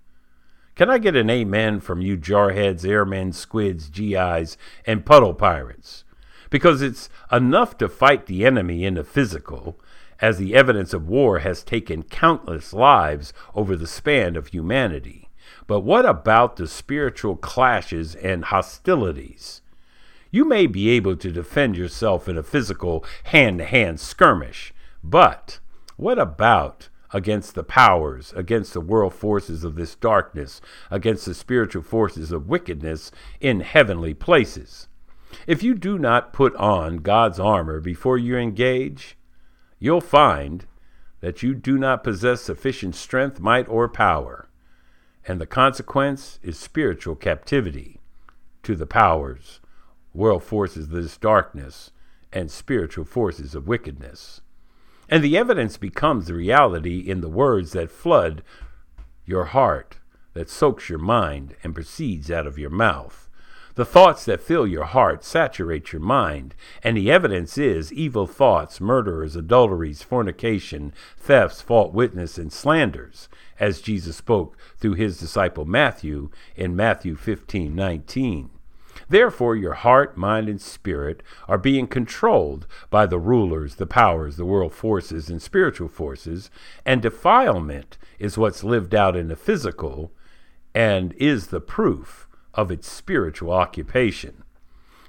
Can 0.75 0.89
I 0.91 0.99
get 0.99 1.15
an 1.15 1.29
amen 1.29 1.79
from 1.79 2.01
you 2.01 2.17
jarheads, 2.17 2.87
airmen, 2.87 3.33
squids, 3.33 3.89
GIs, 3.89 4.57
and 4.85 5.05
puddle 5.05 5.33
pirates? 5.33 6.03
Because 6.51 6.83
it's 6.83 7.09
enough 7.31 7.77
to 7.79 7.89
fight 7.89 8.27
the 8.27 8.45
enemy 8.45 8.85
in 8.85 8.93
the 8.93 9.03
physical, 9.03 9.79
as 10.19 10.37
the 10.37 10.55
evidence 10.55 10.93
of 10.93 11.09
war 11.09 11.39
has 11.39 11.63
taken 11.63 12.03
countless 12.03 12.73
lives 12.73 13.33
over 13.55 13.75
the 13.75 13.87
span 13.87 14.35
of 14.35 14.47
humanity. 14.47 15.26
But 15.67 15.81
what 15.81 16.05
about 16.05 16.55
the 16.55 16.67
spiritual 16.67 17.35
clashes 17.35 18.15
and 18.15 18.45
hostilities? 18.45 19.61
You 20.31 20.45
may 20.45 20.67
be 20.67 20.89
able 20.89 21.15
to 21.15 21.31
defend 21.31 21.77
yourself 21.77 22.27
in 22.27 22.37
a 22.37 22.43
physical 22.43 23.05
hand 23.25 23.59
to 23.59 23.65
hand 23.65 23.99
skirmish, 23.99 24.73
but 25.03 25.59
what 25.95 26.19
about 26.19 26.89
against 27.13 27.55
the 27.55 27.63
powers, 27.63 28.33
against 28.35 28.73
the 28.73 28.81
world 28.81 29.13
forces 29.13 29.63
of 29.63 29.75
this 29.75 29.95
darkness, 29.95 30.59
against 30.91 31.25
the 31.25 31.33
spiritual 31.33 31.81
forces 31.81 32.31
of 32.31 32.49
wickedness 32.49 33.11
in 33.39 33.61
heavenly 33.61 34.13
places? 34.13 34.87
If 35.45 35.63
you 35.63 35.73
do 35.73 35.97
not 35.97 36.33
put 36.33 36.55
on 36.55 36.97
God's 36.97 37.39
armor 37.39 37.79
before 37.79 38.17
you 38.17 38.37
engage, 38.37 39.17
you'll 39.79 40.01
find 40.01 40.65
that 41.21 41.41
you 41.41 41.53
do 41.53 41.77
not 41.77 42.03
possess 42.03 42.41
sufficient 42.41 42.95
strength, 42.95 43.39
might, 43.39 43.67
or 43.67 43.87
power. 43.87 44.46
And 45.27 45.41
the 45.41 45.45
consequence 45.45 46.39
is 46.41 46.57
spiritual 46.57 47.15
captivity 47.15 47.99
to 48.63 48.75
the 48.75 48.85
powers, 48.85 49.59
world 50.13 50.43
forces 50.43 50.85
of 50.85 50.91
this 50.91 51.17
darkness, 51.17 51.91
and 52.31 52.49
spiritual 52.49 53.03
forces 53.03 53.53
of 53.53 53.67
wickedness. 53.67 54.39
And 55.09 55.21
the 55.21 55.37
evidence 55.37 55.75
becomes 55.75 56.31
reality 56.31 56.99
in 56.99 57.19
the 57.19 57.29
words 57.29 57.73
that 57.73 57.91
flood 57.91 58.41
your 59.25 59.45
heart, 59.45 59.97
that 60.33 60.49
soaks 60.49 60.89
your 60.89 60.99
mind, 60.99 61.55
and 61.61 61.75
proceeds 61.75 62.31
out 62.31 62.47
of 62.47 62.57
your 62.57 62.69
mouth. 62.69 63.29
The 63.75 63.85
thoughts 63.85 64.25
that 64.25 64.41
fill 64.41 64.65
your 64.65 64.85
heart 64.85 65.23
saturate 65.23 65.91
your 65.91 66.01
mind, 66.01 66.55
and 66.83 66.97
the 66.97 67.11
evidence 67.11 67.57
is 67.57 67.93
evil 67.93 68.25
thoughts, 68.25 68.81
murderers, 68.81 69.35
adulteries, 69.35 70.01
fornication, 70.01 70.93
thefts, 71.17 71.61
false 71.61 71.93
witness, 71.93 72.37
and 72.37 72.51
slanders, 72.51 73.29
as 73.59 73.81
Jesus 73.81 74.15
spoke 74.17 74.57
through 74.77 74.93
his 74.93 75.19
disciple 75.19 75.65
Matthew 75.65 76.29
in 76.55 76.75
Matthew 76.75 77.15
15 77.15 77.75
19. 77.75 78.49
Therefore, 79.09 79.55
your 79.55 79.73
heart, 79.73 80.17
mind, 80.17 80.49
and 80.49 80.59
spirit 80.59 81.21
are 81.47 81.57
being 81.57 81.87
controlled 81.87 82.67
by 82.89 83.05
the 83.05 83.19
rulers, 83.19 83.75
the 83.75 83.85
powers, 83.85 84.37
the 84.37 84.45
world 84.45 84.73
forces, 84.73 85.29
and 85.29 85.41
spiritual 85.41 85.87
forces, 85.87 86.49
and 86.85 87.01
defilement 87.01 87.97
is 88.19 88.37
what's 88.37 88.63
lived 88.63 88.95
out 88.95 89.15
in 89.15 89.27
the 89.27 89.35
physical 89.35 90.11
and 90.73 91.13
is 91.13 91.47
the 91.47 91.61
proof 91.61 92.27
of 92.53 92.71
its 92.71 92.89
spiritual 92.89 93.51
occupation. 93.51 94.43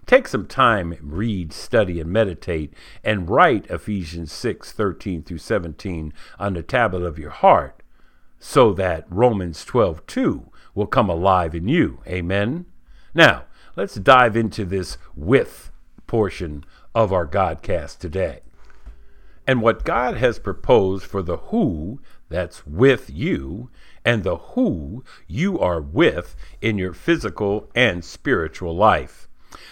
Take 0.06 0.28
some 0.28 0.46
time, 0.46 0.96
read, 1.02 1.52
study, 1.52 2.00
and 2.00 2.10
meditate, 2.10 2.72
and 3.04 3.28
write 3.28 3.66
Ephesians 3.66 4.32
6 4.32 4.72
13 4.72 5.22
through 5.22 5.38
17 5.38 6.12
on 6.38 6.54
the 6.54 6.62
tablet 6.62 7.02
of 7.02 7.18
your 7.18 7.30
heart, 7.30 7.82
so 8.38 8.72
that 8.74 9.06
Romans 9.08 9.64
12 9.64 10.06
2 10.06 10.50
will 10.74 10.86
come 10.86 11.08
alive 11.10 11.54
in 11.54 11.68
you. 11.68 12.00
Amen. 12.06 12.66
Now, 13.14 13.44
let's 13.76 13.94
dive 13.94 14.36
into 14.36 14.64
this 14.64 14.98
with 15.16 15.70
portion 16.06 16.64
of 16.94 17.12
our 17.12 17.26
Godcast 17.26 17.98
today. 17.98 18.40
And 19.46 19.62
what 19.62 19.84
God 19.84 20.16
has 20.16 20.38
proposed 20.38 21.04
for 21.04 21.22
the 21.22 21.38
who 21.38 22.00
that's 22.28 22.66
with 22.66 23.08
you 23.08 23.70
and 24.04 24.22
the 24.22 24.36
who 24.36 25.04
you 25.26 25.58
are 25.58 25.80
with 25.80 26.36
in 26.60 26.78
your 26.78 26.92
physical 26.92 27.70
and 27.74 28.04
spiritual 28.04 28.76
life. 28.76 29.27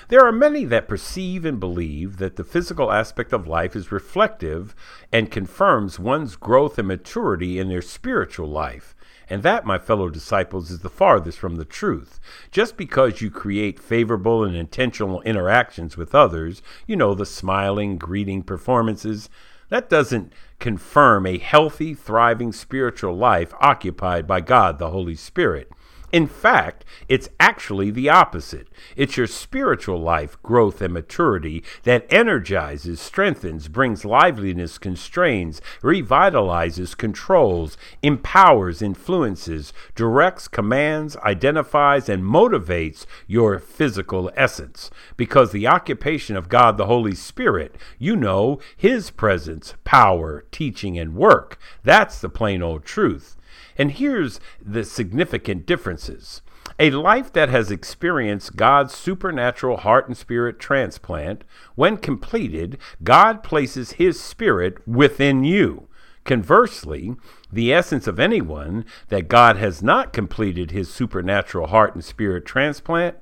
There 0.09 0.25
are 0.25 0.33
many 0.33 0.65
that 0.65 0.89
perceive 0.89 1.45
and 1.45 1.59
believe 1.61 2.19
that 2.19 2.37
the 2.37 2.45
physical 2.45 2.93
aspect 2.93 3.33
of 3.33 3.47
life 3.47 3.75
is 3.75 3.93
reflective 3.93 4.75
and 5.13 5.31
confirms 5.31 5.99
one's 5.99 6.37
growth 6.37 6.79
and 6.79 6.89
maturity 6.89 7.59
in 7.59 7.69
their 7.69 7.83
spiritual 7.83 8.49
life. 8.49 8.95
And 9.29 9.43
that, 9.43 9.67
my 9.67 9.79
fellow 9.79 10.09
disciples, 10.09 10.71
is 10.71 10.81
the 10.81 10.89
farthest 10.89 11.39
from 11.39 11.57
the 11.57 11.65
truth. 11.65 12.21
Just 12.53 12.77
because 12.77 13.21
you 13.21 13.31
create 13.31 13.81
favorable 13.81 14.45
and 14.45 14.55
intentional 14.55 15.21
interactions 15.23 15.97
with 15.97 16.15
others, 16.15 16.63
you 16.87 16.95
know, 16.95 17.15
the 17.15 17.27
smiling, 17.27 17.99
greeting 17.99 18.43
performances, 18.43 19.29
that 19.69 19.91
doesn't 19.91 20.33
confirm 20.61 21.27
a 21.27 21.39
healthy, 21.39 21.93
thriving 21.93 22.53
spiritual 22.53 23.17
life 23.17 23.53
occupied 23.61 24.27
by 24.27 24.41
God 24.41 24.79
the 24.79 24.91
Holy 24.91 25.17
Spirit. 25.17 25.73
In 26.17 26.27
fact, 26.27 26.83
it's 27.11 27.29
actually 27.39 27.91
the 27.91 28.09
opposite. 28.09 28.69
It's 28.97 29.19
your 29.19 29.27
spiritual 29.27 30.01
life, 30.01 30.43
growth, 30.43 30.81
and 30.81 30.95
maturity 30.95 31.63
that 31.83 32.11
energizes, 32.11 33.03
strengthens, 33.03 33.69
brings 33.69 34.03
liveliness, 34.03 34.79
constrains, 34.79 35.61
revitalizes, 35.83 36.97
controls, 36.97 37.77
empowers, 38.03 38.81
influences, 38.81 39.75
directs, 39.95 40.49
commands, 40.49 41.19
identifies, 41.19 42.09
and 42.09 42.25
motivates 42.25 43.05
your 43.27 43.59
physical 43.59 44.31
essence. 44.35 44.91
Because 45.19 45.53
the 45.53 45.67
occupation 45.67 46.35
of 46.35 46.49
God 46.49 46.79
the 46.79 46.87
Holy 46.87 47.15
Spirit, 47.15 47.77
you 47.99 48.17
know, 48.17 48.59
His 48.75 49.11
presence, 49.11 49.75
power, 49.85 50.47
teaching, 50.51 50.99
and 50.99 51.15
work. 51.15 51.59
That's 51.85 52.19
the 52.23 52.31
plain 52.31 52.63
old 52.63 52.87
truth. 52.87 53.37
And 53.77 53.93
here's 53.93 54.41
the 54.61 54.85
significant 54.85 55.67
differences. 55.67 56.43
A 56.79 56.91
life 56.91 57.33
that 57.33 57.49
has 57.49 57.71
experienced 57.71 58.57
God's 58.57 58.95
supernatural 58.95 59.79
heart 59.79 60.09
and 60.09 60.17
spirit 60.17 60.59
transplant, 60.59 61.45
when 61.75 61.97
completed, 61.97 62.79
God 63.03 63.43
places 63.43 63.93
His 63.93 64.21
Spirit 64.21 64.87
within 64.87 65.45
you. 65.45 65.89
Conversely, 66.27 67.15
the 67.53 67.73
essence 67.73 68.09
of 68.09 68.19
anyone 68.19 68.85
that 69.09 69.29
God 69.29 69.57
has 69.57 69.81
not 69.81 70.13
completed 70.13 70.73
his 70.73 70.93
supernatural 70.93 71.69
heart 71.69 71.95
and 71.95 72.05
spirit 72.05 72.45
transplant 72.45 73.17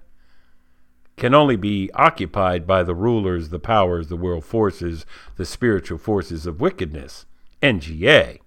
can 1.19 1.35
only 1.35 1.57
be 1.57 1.91
occupied 1.93 2.67
by 2.67 2.83
the 2.83 2.95
rulers, 2.95 3.51
the 3.51 3.59
powers, 3.59 4.09
the 4.09 4.17
world 4.17 4.45
forces, 4.45 5.05
the 5.37 5.45
spiritual 5.45 5.99
forces 5.99 6.47
of 6.47 6.63
wickedness, 6.63 7.27
NGA. 7.63 8.39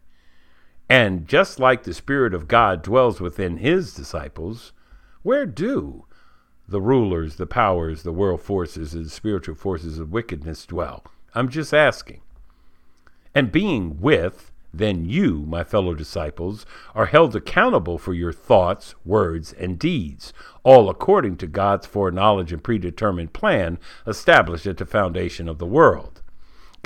And 0.89 1.27
just 1.27 1.59
like 1.59 1.83
the 1.83 1.93
Spirit 1.93 2.33
of 2.33 2.47
God 2.47 2.81
dwells 2.81 3.19
within 3.19 3.57
his 3.57 3.93
disciples, 3.93 4.71
where 5.21 5.45
do 5.45 6.05
the 6.67 6.81
rulers, 6.81 7.35
the 7.35 7.45
powers, 7.45 8.03
the 8.03 8.13
world 8.13 8.41
forces, 8.41 8.93
and 8.93 9.05
the 9.05 9.09
spiritual 9.09 9.55
forces 9.55 9.99
of 9.99 10.11
wickedness 10.11 10.65
dwell? 10.65 11.03
I'm 11.35 11.49
just 11.49 11.73
asking. 11.73 12.21
And 13.35 13.51
being 13.51 13.99
with, 13.99 14.51
then 14.73 15.05
you, 15.05 15.45
my 15.47 15.63
fellow 15.63 15.93
disciples, 15.93 16.65
are 16.95 17.07
held 17.07 17.35
accountable 17.35 17.97
for 17.97 18.13
your 18.13 18.33
thoughts, 18.33 18.95
words, 19.05 19.53
and 19.53 19.77
deeds, 19.77 20.33
all 20.63 20.89
according 20.89 21.37
to 21.37 21.47
God's 21.47 21.85
foreknowledge 21.85 22.53
and 22.53 22.63
predetermined 22.63 23.33
plan 23.33 23.79
established 24.05 24.65
at 24.65 24.77
the 24.77 24.85
foundation 24.85 25.49
of 25.49 25.57
the 25.57 25.65
world. 25.65 26.16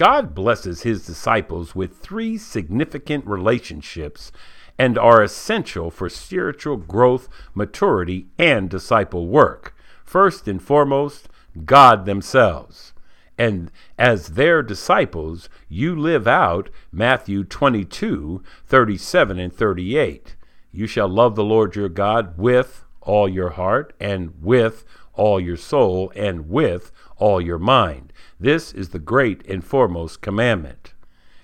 God 0.02 0.34
blesses 0.34 0.82
his 0.82 1.06
disciples 1.06 1.76
with 1.76 2.00
three 2.00 2.36
significant 2.36 3.24
relationships 3.28 4.32
and 4.76 4.98
are 4.98 5.22
essential 5.22 5.92
for 5.92 6.10
spiritual 6.10 6.78
growth, 6.78 7.30
maturity, 7.54 8.26
and 8.40 8.68
disciple 8.68 9.28
work. 9.28 9.76
First 10.04 10.48
and 10.48 10.60
foremost, 10.60 11.30
God 11.66 12.08
themselves. 12.08 12.94
And 13.38 13.72
as 14.00 14.30
their 14.30 14.64
disciples, 14.64 15.50
you 15.70 15.96
live 15.96 16.28
out 16.28 16.72
Matthew 16.92 17.44
22 17.44 18.42
37 18.66 19.38
and 19.38 19.54
38. 19.54 20.36
You 20.72 20.88
shall 20.88 21.10
love 21.10 21.36
the 21.36 21.44
Lord 21.44 21.76
your 21.76 21.90
God 21.90 22.40
with 22.40 22.86
all 23.02 23.30
your 23.30 23.52
heart, 23.52 23.94
and 24.00 24.34
with 24.42 24.84
all 25.14 25.40
your 25.40 25.58
soul, 25.58 26.12
and 26.16 26.50
with 26.50 26.92
all 27.18 27.42
your 27.42 27.60
mind. 27.60 28.12
This 28.40 28.74
is 28.74 28.90
the 28.90 29.00
great 29.00 29.46
and 29.48 29.64
foremost 29.64 30.22
commandment. 30.22 30.94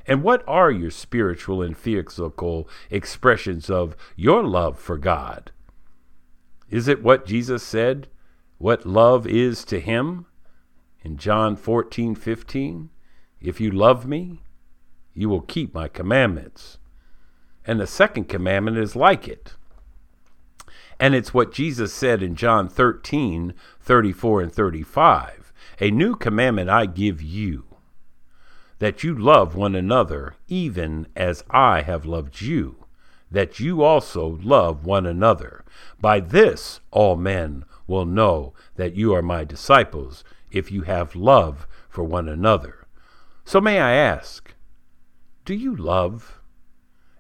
And 0.06 0.24
what 0.24 0.44
are 0.48 0.72
your 0.72 0.92
spiritual 0.92 1.62
and 1.62 1.78
physical 1.78 2.70
expressions 2.90 3.70
of 3.70 3.96
your 4.16 4.44
love 4.44 4.80
for 4.80 4.98
God? 4.98 5.52
Is 6.70 6.88
it 6.88 7.04
what 7.04 7.26
Jesus 7.26 7.64
said, 7.64 8.08
what 8.58 8.86
love 8.86 9.28
is 9.28 9.64
to 9.66 9.80
him 9.80 10.26
in 11.02 11.18
John 11.18 11.56
14, 11.56 12.16
15? 12.16 12.90
If 13.40 13.62
you 13.62 13.72
love 13.72 14.08
me, 14.08 14.42
you 15.14 15.30
will 15.30 15.42
keep 15.42 15.74
my 15.74 15.88
commandments. 15.88 16.78
And 17.66 17.80
the 17.80 17.88
second 17.88 18.30
commandment 18.30 18.78
is 18.78 18.96
like 18.96 19.28
it. 19.28 19.56
And 21.00 21.14
it's 21.14 21.34
what 21.34 21.54
Jesus 21.54 21.94
said 21.94 22.24
in 22.24 22.36
John 22.36 22.68
13, 22.68 23.54
34 23.80 24.42
and 24.42 24.54
35. 24.54 25.54
A 25.80 25.92
new 25.92 26.16
commandment 26.16 26.70
I 26.70 26.88
give 26.88 27.22
you, 27.22 27.66
that 28.80 29.04
you 29.04 29.14
love 29.14 29.56
one 29.56 29.76
another, 29.76 30.36
even 30.48 31.08
as 31.16 31.44
I 31.50 31.82
have 31.82 32.06
loved 32.06 32.42
you, 32.42 32.86
that 33.30 33.60
you 33.60 33.84
also 33.84 34.40
love 34.42 34.86
one 34.86 35.06
another. 35.06 35.64
By 36.00 36.20
this 36.20 36.80
all 36.92 37.16
men 37.16 37.64
will 37.86 38.06
know 38.06 38.54
that 38.76 38.96
you 38.96 39.14
are 39.14 39.22
my 39.22 39.44
disciples, 39.44 40.24
if 40.52 40.72
you 40.72 40.84
have 40.84 41.16
love 41.16 41.68
for 41.90 42.04
one 42.04 42.28
another. 42.28 42.88
So 43.46 43.62
may 43.62 43.80
I 43.80 43.94
ask, 43.94 44.54
do 45.46 45.54
you 45.54 45.76
love? 45.76 46.40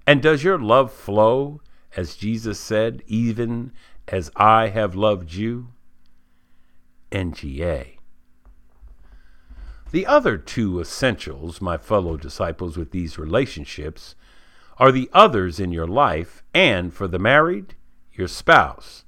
And 0.05 0.21
does 0.21 0.43
your 0.43 0.59
love 0.59 0.91
flow, 0.91 1.61
as 1.97 2.15
Jesus 2.15 2.59
said, 2.59 3.01
even 3.07 3.71
as 4.07 4.31
I 4.35 4.67
have 4.67 4.95
loved 4.95 5.33
you? 5.33 5.69
NGA. 7.11 7.97
The 9.89 10.05
other 10.05 10.37
two 10.37 10.79
essentials, 10.79 11.59
my 11.59 11.77
fellow 11.77 12.15
disciples, 12.15 12.77
with 12.77 12.91
these 12.91 13.17
relationships 13.17 14.13
are 14.77 14.91
the 14.91 15.09
others 15.11 15.59
in 15.59 15.71
your 15.71 15.87
life, 15.87 16.43
and 16.53 16.93
for 16.93 17.07
the 17.07 17.17
married, 17.17 17.73
your 18.13 18.27
spouse. 18.27 19.03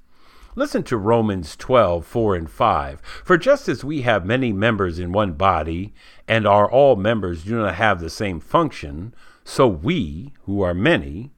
Listen 0.56 0.82
to 0.82 0.96
Romans 0.96 1.54
12, 1.54 2.04
4 2.04 2.34
and 2.34 2.50
5. 2.50 3.00
For 3.24 3.38
just 3.38 3.68
as 3.68 3.84
we 3.84 4.02
have 4.02 4.26
many 4.26 4.52
members 4.52 4.98
in 4.98 5.12
one 5.12 5.34
body, 5.34 5.94
and 6.26 6.44
are 6.44 6.68
all 6.68 6.96
members 6.96 7.44
do 7.44 7.56
not 7.56 7.76
have 7.76 8.00
the 8.00 8.10
same 8.10 8.40
function, 8.40 9.14
so 9.44 9.68
we, 9.68 10.32
who 10.42 10.60
are 10.60 10.74
many, 10.74 11.30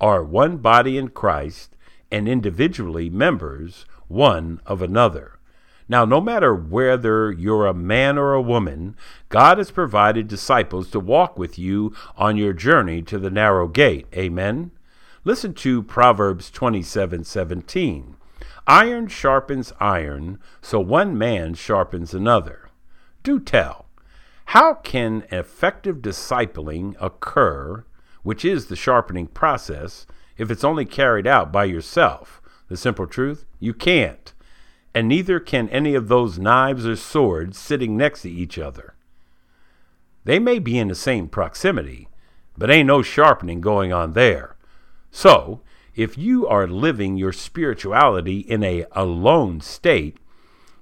are 0.00 0.24
one 0.24 0.56
body 0.56 0.96
in 0.96 1.08
Christ, 1.08 1.76
and 2.10 2.28
individually 2.28 3.10
members 3.10 3.86
one 4.08 4.60
of 4.66 4.82
another. 4.82 5.38
Now, 5.88 6.04
no 6.04 6.20
matter 6.20 6.54
whether 6.54 7.32
you're 7.32 7.66
a 7.66 7.74
man 7.74 8.16
or 8.16 8.32
a 8.32 8.40
woman, 8.42 8.96
God 9.28 9.58
has 9.58 9.72
provided 9.72 10.28
disciples 10.28 10.88
to 10.90 11.00
walk 11.00 11.36
with 11.36 11.58
you 11.58 11.92
on 12.16 12.36
your 12.36 12.52
journey 12.52 13.02
to 13.02 13.18
the 13.18 13.30
narrow 13.30 13.66
gate. 13.66 14.06
Amen. 14.14 14.70
Listen 15.24 15.52
to 15.54 15.82
Proverbs 15.82 16.50
27:17. 16.50 18.14
Iron 18.66 19.08
sharpens 19.08 19.72
iron, 19.80 20.38
so 20.62 20.78
one 20.78 21.18
man 21.18 21.54
sharpens 21.54 22.14
another. 22.14 22.70
Do 23.22 23.40
tell, 23.40 23.86
how 24.46 24.74
can 24.74 25.24
effective 25.30 25.96
discipling 25.96 26.94
occur, 27.00 27.84
which 28.22 28.44
is 28.44 28.66
the 28.66 28.76
sharpening 28.76 29.26
process, 29.26 30.06
if 30.36 30.50
it's 30.50 30.64
only 30.64 30.84
carried 30.84 31.26
out 31.26 31.52
by 31.52 31.64
yourself? 31.64 32.40
The 32.68 32.76
simple 32.76 33.06
truth, 33.06 33.46
you 33.58 33.74
can't 33.74 34.32
and 34.94 35.08
neither 35.08 35.38
can 35.38 35.68
any 35.68 35.94
of 35.94 36.08
those 36.08 36.38
knives 36.38 36.86
or 36.86 36.96
swords 36.96 37.58
sitting 37.58 37.96
next 37.96 38.22
to 38.22 38.30
each 38.30 38.58
other. 38.58 38.94
They 40.24 40.38
may 40.38 40.58
be 40.58 40.78
in 40.78 40.88
the 40.88 40.94
same 40.94 41.28
proximity, 41.28 42.08
but 42.58 42.70
ain't 42.70 42.88
no 42.88 43.02
sharpening 43.02 43.60
going 43.60 43.92
on 43.92 44.12
there. 44.12 44.56
So, 45.10 45.60
if 45.94 46.16
you 46.16 46.46
are 46.46 46.66
living 46.66 47.16
your 47.16 47.32
spirituality 47.32 48.40
in 48.40 48.62
a 48.62 48.86
alone 48.92 49.60
state, 49.60 50.18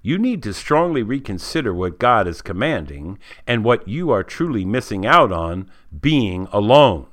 you 0.02 0.18
need 0.18 0.42
to 0.42 0.54
strongly 0.54 1.02
reconsider 1.02 1.74
what 1.74 1.98
God 1.98 2.26
is 2.26 2.40
commanding 2.40 3.18
and 3.46 3.64
what 3.64 3.88
you 3.88 4.10
are 4.10 4.22
truly 4.22 4.64
missing 4.64 5.04
out 5.04 5.32
on 5.32 5.70
being 6.00 6.46
alone. 6.52 7.06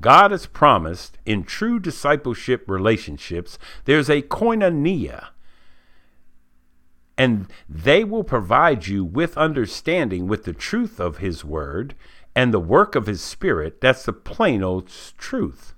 God 0.00 0.30
has 0.30 0.46
promised 0.46 1.18
in 1.26 1.44
true 1.44 1.78
discipleship 1.78 2.64
relationships, 2.68 3.58
there's 3.84 4.08
a 4.08 4.22
koinonia, 4.22 5.28
and 7.18 7.48
they 7.68 8.02
will 8.02 8.24
provide 8.24 8.86
you 8.86 9.04
with 9.04 9.36
understanding 9.36 10.26
with 10.26 10.44
the 10.44 10.54
truth 10.54 10.98
of 10.98 11.18
His 11.18 11.44
Word 11.44 11.94
and 12.34 12.54
the 12.54 12.60
work 12.60 12.94
of 12.94 13.06
His 13.06 13.20
Spirit. 13.20 13.80
That's 13.80 14.04
the 14.04 14.12
plain 14.12 14.62
old 14.62 14.90
truth. 15.18 15.74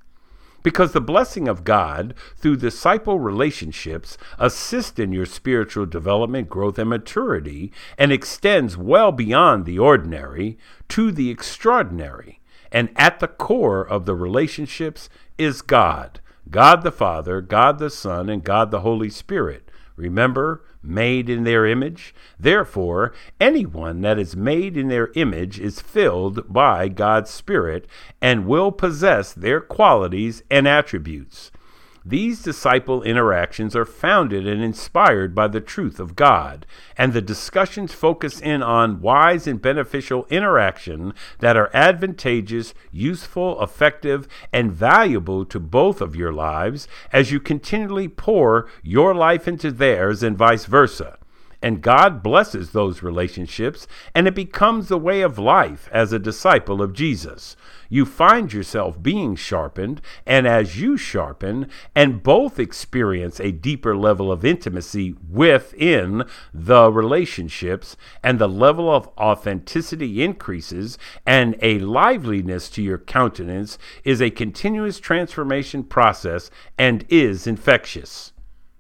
Because 0.63 0.93
the 0.93 1.01
blessing 1.01 1.49
of 1.49 1.65
God 1.65 2.15
through 2.37 2.59
disciple 2.59 3.19
relationships 3.19 4.17
assists 4.39 5.01
in 5.01 5.11
your 5.11 5.27
spiritual 5.27 5.87
development, 5.87 6.49
growth, 6.49 6.79
and 6.79 6.91
maturity, 6.91 7.73
and 7.99 8.13
extends 8.13 8.77
well 8.77 9.11
beyond 9.11 9.65
the 9.65 9.81
ordinary 9.81 10.57
to 10.91 11.11
the 11.11 11.31
extraordinary. 11.31 12.39
And 12.73 12.89
at 12.97 13.21
the 13.21 13.29
core 13.29 13.87
of 13.87 14.07
the 14.07 14.17
relationships 14.17 15.09
is 15.39 15.63
God 15.63 16.21
God 16.51 16.83
the 16.83 16.93
Father, 16.93 17.41
God 17.41 17.79
the 17.79 17.89
Son, 17.89 18.29
and 18.29 18.43
God 18.43 18.71
the 18.71 18.81
Holy 18.81 19.09
Spirit. 19.09 19.71
Remember, 19.97 20.65
made 20.83 21.31
in 21.31 21.45
their 21.45 21.65
image. 21.67 22.15
Therefore, 22.39 23.13
anyone 23.41 24.01
that 24.01 24.19
is 24.19 24.35
made 24.35 24.77
in 24.77 24.89
their 24.89 25.13
image 25.15 25.61
is 25.61 25.81
filled 25.81 26.53
by 26.53 26.89
God's 26.89 27.31
Spirit 27.31 27.87
and 28.21 28.47
will 28.47 28.73
possess 28.73 29.33
their 29.33 29.61
qualities 29.61 30.43
and 30.51 30.67
attributes. 30.67 31.53
These 32.05 32.43
disciple 32.43 33.03
interactions 33.05 33.77
are 33.77 33.85
founded 33.85 34.47
and 34.47 34.63
inspired 34.63 35.35
by 35.35 35.47
the 35.47 35.61
truth 35.61 36.01
of 36.01 36.17
God, 36.17 36.67
and 36.99 37.13
the 37.13 37.23
discussions 37.23 37.95
focus 37.95 38.41
in 38.41 38.61
on 38.61 39.01
wise 39.01 39.47
and 39.47 39.63
beneficial 39.63 40.27
interaction 40.29 41.15
that 41.39 41.57
are 41.57 41.71
advantageous, 41.73 42.75
useful, 42.91 43.63
effective, 43.63 44.27
and 44.53 44.73
valuable 44.73 45.45
to 45.45 45.61
both 45.61 46.01
of 46.01 46.17
your 46.17 46.33
lives 46.33 46.89
as 47.13 47.31
you 47.31 47.39
continually 47.39 48.09
pour 48.09 48.67
your 48.83 49.15
life 49.15 49.47
into 49.47 49.71
theirs 49.71 50.25
and 50.25 50.37
vice 50.37 50.65
versa. 50.65 51.19
And 51.63 51.81
God 51.81 52.23
blesses 52.23 52.71
those 52.71 53.05
relationships, 53.05 53.87
and 54.15 54.27
it 54.27 54.35
becomes 54.35 54.89
the 54.89 54.99
way 54.99 55.21
of 55.23 55.39
life 55.39 55.89
as 55.93 56.13
a 56.13 56.19
disciple 56.19 56.83
of 56.83 56.93
Jesus. 56.93 57.57
You 57.89 58.05
find 58.05 58.53
yourself 58.53 59.01
being 59.01 59.37
sharpened, 59.37 60.01
and 60.27 60.49
as 60.49 60.81
you 60.81 60.97
sharpen, 60.97 61.69
and 61.95 62.23
both 62.23 62.59
experience 62.59 63.39
a 63.39 63.53
deeper 63.53 63.97
level 63.97 64.33
of 64.33 64.45
intimacy 64.45 65.15
within 65.31 66.25
the 66.53 66.91
relationships, 66.91 67.97
and 68.25 68.39
the 68.39 68.49
level 68.49 68.93
of 68.93 69.09
authenticity 69.19 70.23
increases, 70.23 70.99
and 71.25 71.55
a 71.63 71.79
liveliness 71.79 72.69
to 72.71 72.83
your 72.83 72.99
countenance 72.99 73.79
is 74.05 74.21
a 74.21 74.31
continuous 74.31 74.99
transformation 74.99 75.85
process 75.85 76.51
and 76.77 77.05
is 77.09 77.47
infectious. 77.47 78.33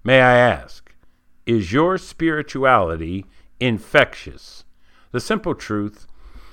May 0.02 0.20
I 0.20 0.36
ask? 0.36 0.81
Is 1.46 1.72
your 1.72 1.98
spirituality 1.98 3.26
infectious? 3.58 4.64
The 5.10 5.20
simple 5.20 5.54
truth 5.54 6.06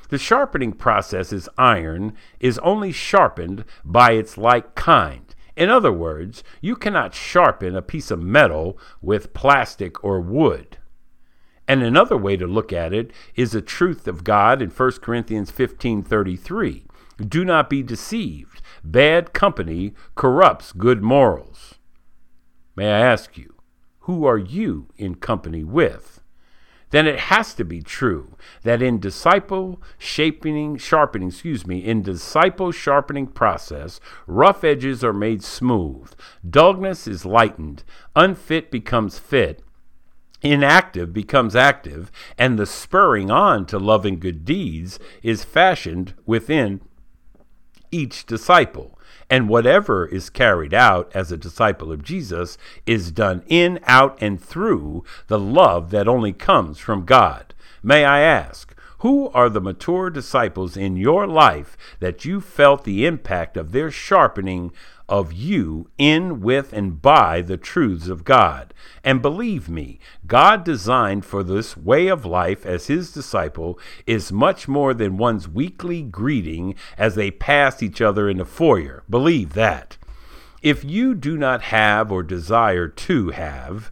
the 0.10 0.18
sharpening 0.18 0.74
process 0.74 1.32
is 1.32 1.48
iron 1.58 2.14
is 2.40 2.58
only 2.60 2.92
sharpened 2.92 3.64
by 3.86 4.14
its 4.14 4.38
like 4.38 4.74
kind. 4.74 5.36
In 5.56 5.70
other 5.70 5.92
words, 5.92 6.44
you 6.62 6.76
cannot 6.76 7.14
sharpen 7.14 7.76
a 7.76 7.82
piece 7.82 8.10
of 8.10 8.20
metal 8.20 8.78
with 9.02 9.34
plastic 9.34 10.04
or 10.04 10.20
wood. 10.20 10.78
And 11.68 11.84
another 11.84 12.18
way 12.18 12.38
to 12.38 12.48
look 12.48 12.74
at 12.74 12.92
it 12.92 13.12
is 13.36 13.52
the 13.52 13.62
truth 13.62 14.08
of 14.08 14.24
God 14.24 14.62
in 14.62 14.72
1 14.72 15.02
Corinthians 15.02 15.52
15:33. 15.52 16.88
Do 17.28 17.46
not 17.46 17.70
be 17.70 17.84
deceived. 17.84 18.62
Bad 18.84 19.34
company 19.34 19.94
corrupts 20.16 20.72
good 20.72 21.04
morals. 21.04 21.76
May 22.76 22.92
I 22.92 23.00
ask 23.00 23.38
you, 23.38 23.54
who 24.10 24.26
are 24.26 24.40
you 24.40 24.88
in 24.98 25.14
company 25.14 25.64
with? 25.64 26.20
Then 26.90 27.06
it 27.06 27.20
has 27.20 27.54
to 27.54 27.64
be 27.64 27.84
true 27.84 28.36
that 28.64 28.82
in 28.82 29.00
disciple 29.00 29.80
shaping, 30.00 30.78
sharpening, 30.78 31.28
excuse 31.28 31.68
me, 31.68 31.86
in 31.86 32.02
disciple 32.02 32.72
sharpening 32.72 33.28
process, 33.28 34.00
rough 34.26 34.64
edges 34.64 35.04
are 35.04 35.14
made 35.14 35.44
smooth, 35.44 36.12
dullness 36.50 37.06
is 37.08 37.24
lightened, 37.24 37.84
unfit 38.16 38.72
becomes 38.72 39.20
fit, 39.20 39.62
inactive 40.42 41.14
becomes 41.14 41.56
active, 41.56 42.12
and 42.36 42.58
the 42.58 42.66
spurring 42.66 43.30
on 43.30 43.68
to 43.68 43.78
loving 43.78 44.18
good 44.18 44.44
deeds 44.44 44.98
is 45.22 45.44
fashioned 45.44 46.16
within 46.26 46.82
each 47.92 48.26
disciple. 48.26 48.99
And 49.30 49.48
whatever 49.48 50.06
is 50.08 50.30
carried 50.30 50.74
out 50.74 51.12
as 51.14 51.32
a 51.32 51.38
disciple 51.38 51.92
of 51.92 52.04
Jesus 52.04 52.58
is 52.86 53.12
done 53.12 53.44
in, 53.48 53.80
out, 53.86 54.18
and 54.22 54.42
through 54.42 55.04
the 55.28 55.40
love 55.40 55.92
that 55.92 56.08
only 56.08 56.34
comes 56.34 56.80
from 56.80 57.06
God. 57.06 57.54
May 57.84 58.06
I 58.06 58.22
ask, 58.22 58.74
who 59.00 59.30
are 59.30 59.50
the 59.50 59.62
mature 59.62 60.10
disciples 60.10 60.76
in 60.76 60.98
your 60.98 61.26
life 61.26 61.78
that 62.00 62.26
you 62.26 62.42
felt 62.42 62.84
the 62.84 63.06
impact 63.06 63.56
of 63.56 63.72
their 63.72 63.92
sharpening 63.92 64.74
of 65.10 65.34
you 65.34 65.90
in, 65.98 66.40
with, 66.40 66.72
and 66.72 67.02
by 67.02 67.42
the 67.42 67.58
truths 67.58 68.08
of 68.08 68.24
God. 68.24 68.74
And 69.04 69.22
believe 69.22 69.68
me, 69.68 70.00
God 70.28 70.64
designed 70.64 71.26
for 71.26 71.44
this 71.44 71.76
way 71.76 72.08
of 72.08 72.26
life 72.26 72.66
as 72.66 72.88
his 72.88 73.12
disciple 73.12 73.80
is 74.06 74.32
much 74.32 74.68
more 74.68 74.94
than 74.94 75.18
one's 75.18 75.50
weekly 75.50 76.04
greeting 76.04 76.76
as 76.98 77.16
they 77.16 77.32
pass 77.32 77.82
each 77.82 78.00
other 78.00 78.30
in 78.30 78.38
the 78.38 78.46
foyer. 78.46 79.04
Believe 79.10 79.54
that. 79.54 79.98
If 80.62 80.86
you 80.86 81.16
do 81.16 81.38
not 81.38 81.64
have 81.64 82.12
or 82.12 82.22
desire 82.22 82.88
to 82.88 83.30
have 83.32 83.92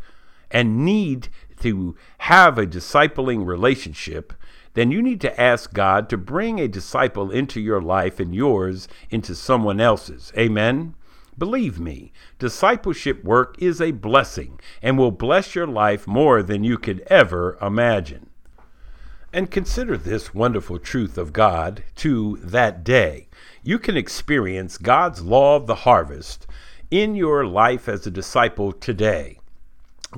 and 0.51 0.85
need 0.85 1.29
to 1.61 1.95
have 2.19 2.57
a 2.57 2.67
discipling 2.67 3.45
relationship, 3.45 4.33
then 4.75 4.91
you 4.91 5.01
need 5.01 5.19
to 5.21 5.41
ask 5.41 5.73
God 5.73 6.07
to 6.09 6.17
bring 6.17 6.59
a 6.59 6.67
disciple 6.67 7.31
into 7.31 7.59
your 7.59 7.81
life 7.81 8.19
and 8.19 8.35
yours 8.35 8.87
into 9.09 9.33
someone 9.33 9.81
else's. 9.81 10.31
Amen. 10.37 10.93
Believe 11.37 11.79
me, 11.79 12.11
discipleship 12.39 13.23
work 13.23 13.55
is 13.59 13.79
a 13.79 13.91
blessing 13.91 14.59
and 14.81 14.97
will 14.97 15.11
bless 15.11 15.53
your 15.53 15.67
life 15.67 16.07
more 16.07 16.41
than 16.41 16.63
you 16.63 16.77
could 16.77 17.01
ever 17.07 17.57
imagine. 17.61 18.29
And 19.31 19.51
consider 19.51 19.97
this 19.97 20.33
wonderful 20.33 20.79
truth 20.79 21.17
of 21.17 21.33
God 21.33 21.83
to 21.97 22.37
that 22.37 22.83
day. 22.83 23.27
You 23.61 23.77
can 23.77 23.95
experience 23.95 24.77
God's 24.77 25.21
law 25.21 25.57
of 25.57 25.67
the 25.67 25.75
harvest 25.75 26.47
in 26.89 27.15
your 27.15 27.45
life 27.45 27.87
as 27.87 28.07
a 28.07 28.11
disciple 28.11 28.71
today. 28.71 29.37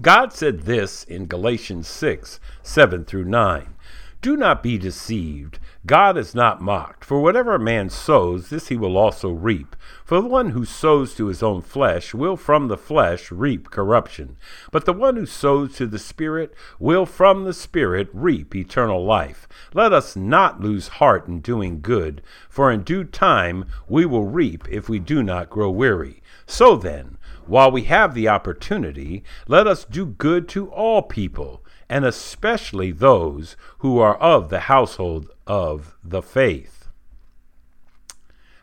God 0.01 0.31
said 0.31 0.61
this 0.61 1.03
in 1.03 1.25
Galatians 1.25 1.87
6 1.87 2.39
7 2.61 3.03
through 3.03 3.25
9. 3.25 3.75
Do 4.21 4.37
not 4.37 4.61
be 4.61 4.77
deceived. 4.77 5.59
God 5.85 6.17
is 6.17 6.35
not 6.35 6.59
mocked. 6.59 7.05
For 7.05 7.21
whatever 7.21 7.55
a 7.55 7.59
man 7.59 7.89
sows, 7.89 8.49
this 8.49 8.67
he 8.67 8.75
will 8.75 8.97
also 8.97 9.29
reap. 9.29 9.77
For 10.03 10.21
the 10.21 10.27
one 10.27 10.49
who 10.49 10.65
sows 10.65 11.15
to 11.15 11.27
his 11.27 11.41
own 11.41 11.61
flesh 11.61 12.13
will 12.13 12.35
from 12.35 12.67
the 12.67 12.77
flesh 12.77 13.31
reap 13.31 13.69
corruption. 13.69 14.35
But 14.73 14.83
the 14.83 14.91
one 14.91 15.15
who 15.15 15.25
sows 15.25 15.75
to 15.77 15.87
the 15.87 15.97
Spirit 15.97 16.53
will 16.79 17.05
from 17.05 17.45
the 17.45 17.53
Spirit 17.53 18.09
reap 18.11 18.53
eternal 18.53 19.05
life. 19.05 19.47
Let 19.73 19.93
us 19.93 20.17
not 20.17 20.59
lose 20.59 20.99
heart 20.99 21.27
in 21.29 21.39
doing 21.39 21.79
good, 21.79 22.21
for 22.49 22.69
in 22.69 22.83
due 22.83 23.05
time 23.05 23.63
we 23.87 24.05
will 24.05 24.25
reap 24.25 24.67
if 24.69 24.89
we 24.89 24.99
do 24.99 25.23
not 25.23 25.49
grow 25.49 25.69
weary. 25.69 26.21
So 26.45 26.75
then, 26.75 27.17
while 27.47 27.71
we 27.71 27.83
have 27.83 28.13
the 28.13 28.27
opportunity, 28.27 29.23
let 29.47 29.65
us 29.65 29.85
do 29.85 30.05
good 30.05 30.49
to 30.49 30.69
all 30.71 31.03
people 31.03 31.63
and 31.89 32.05
especially 32.05 32.91
those 32.91 33.57
who 33.79 33.97
are 33.97 34.15
of 34.17 34.49
the 34.49 34.61
household 34.61 35.29
of 35.49 35.95
the 36.03 36.21
faith. 36.21 36.87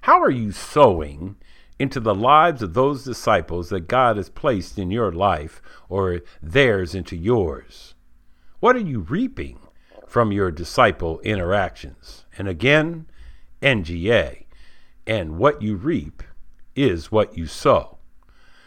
How 0.02 0.22
are 0.22 0.30
you 0.30 0.52
sowing 0.52 1.36
into 1.80 1.98
the 1.98 2.14
lives 2.14 2.62
of 2.62 2.74
those 2.74 3.04
disciples 3.04 3.70
that 3.70 3.88
God 3.88 4.16
has 4.16 4.30
placed 4.30 4.78
in 4.78 4.92
your 4.92 5.10
life 5.10 5.60
or 5.88 6.20
theirs 6.40 6.94
into 6.94 7.16
yours? 7.16 7.94
What 8.60 8.76
are 8.76 8.80
you 8.80 9.00
reaping 9.00 9.58
from 10.06 10.30
your 10.30 10.52
disciple 10.52 11.18
interactions? 11.20 12.24
And 12.38 12.46
again, 12.46 13.06
NGA. 13.60 14.44
And 15.08 15.38
what 15.38 15.60
you 15.60 15.74
reap 15.74 16.22
is 16.76 17.10
what 17.10 17.36
you 17.36 17.46
sow 17.46 17.95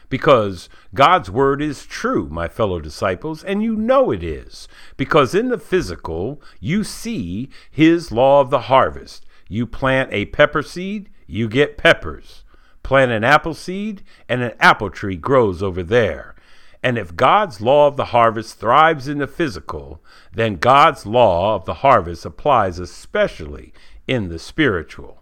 because 0.10 0.70
God's 0.94 1.30
word 1.30 1.62
is 1.62 1.86
true, 1.86 2.28
my 2.30 2.48
fellow 2.48 2.80
disciples, 2.80 3.44
and 3.44 3.64
you 3.64 3.76
know 3.76 4.12
it 4.12 4.24
is, 4.24 4.68
because 4.98 5.36
in 5.36 5.50
the 5.50 5.58
physical, 5.58 6.42
you 6.60 6.84
see 6.84 7.50
his 7.70 8.12
law 8.12 8.42
of 8.42 8.50
the 8.50 8.62
harvest. 8.62 9.26
You 9.48 9.66
plant 9.66 10.12
a 10.12 10.26
pepper 10.26 10.62
seed, 10.62 11.10
you 11.28 11.48
get 11.48 11.78
peppers. 11.78 12.44
Plant 12.82 13.12
an 13.12 13.24
apple 13.24 13.54
seed, 13.54 14.04
and 14.28 14.42
an 14.42 14.54
apple 14.60 14.90
tree 14.90 15.16
grows 15.16 15.62
over 15.62 15.84
there. 15.84 16.36
And 16.82 16.98
if 16.98 17.16
God's 17.16 17.60
law 17.60 17.88
of 17.88 17.98
the 17.98 18.06
harvest 18.06 18.58
thrives 18.58 19.08
in 19.08 19.18
the 19.18 19.28
physical, 19.28 20.02
then 20.34 20.56
God's 20.56 21.06
law 21.06 21.56
of 21.56 21.66
the 21.66 21.76
harvest 21.76 22.26
applies 22.26 22.80
especially 22.80 23.74
in 24.08 24.30
the 24.30 24.40
spiritual. 24.40 25.22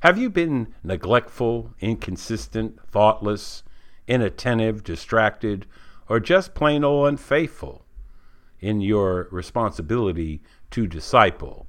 Have 0.00 0.18
you 0.18 0.30
been 0.30 0.74
neglectful, 0.82 1.74
inconsistent, 1.80 2.78
thoughtless, 2.90 3.62
inattentive, 4.06 4.84
distracted, 4.84 5.66
or 6.08 6.20
just 6.20 6.54
plain 6.54 6.84
old 6.84 7.08
unfaithful 7.08 7.84
in 8.60 8.80
your 8.80 9.28
responsibility 9.30 10.42
to 10.70 10.86
disciple, 10.86 11.66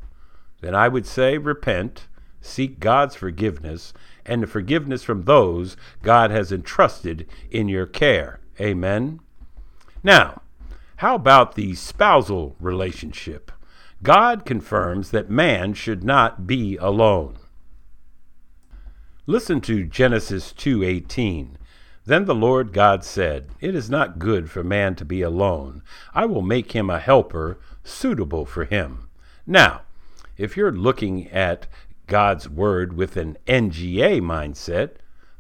then 0.62 0.74
I 0.74 0.88
would 0.88 1.06
say 1.06 1.38
repent, 1.38 2.08
seek 2.42 2.80
God's 2.80 3.16
forgiveness, 3.16 3.94
and 4.26 4.42
the 4.42 4.48
forgiveness 4.48 5.04
from 5.04 5.24
those 5.24 5.78
God 6.02 6.32
has 6.32 6.52
entrusted 6.52 7.28
in 7.52 7.68
your 7.68 7.86
care. 7.86 8.40
Amen. 8.60 9.20
Now, 10.04 10.42
how 10.98 11.16
about 11.16 11.56
the 11.56 11.76
spousal 11.76 12.56
relationship? 12.60 13.52
God 14.02 14.46
confirms 14.46 15.12
that 15.12 15.30
man 15.30 15.74
should 15.74 16.04
not 16.04 16.48
be 16.48 16.78
alone. 16.78 17.38
Listen 19.26 19.60
to 19.62 19.86
Genesis 19.86 20.54
2:18. 20.54 21.58
Then 22.06 22.26
the 22.26 22.36
Lord 22.36 22.72
God 22.72 23.04
said, 23.04 23.50
It 23.60 23.74
is 23.74 23.90
not 23.90 24.20
good 24.20 24.50
for 24.52 24.64
man 24.64 24.96
to 24.96 25.06
be 25.06 25.22
alone. 25.24 25.82
I 26.14 26.26
will 26.26 26.44
make 26.44 26.74
him 26.74 26.90
a 26.90 27.00
helper 27.00 27.58
suitable 27.84 28.46
for 28.46 28.66
him. 28.66 29.10
Now, 29.48 29.82
if 30.38 30.56
you're 30.56 30.72
looking 30.72 31.30
at 31.30 31.68
God's 32.08 32.48
word 32.48 32.94
with 32.94 33.18
an 33.18 33.38
NGA 33.48 34.22
mindset, 34.22 34.98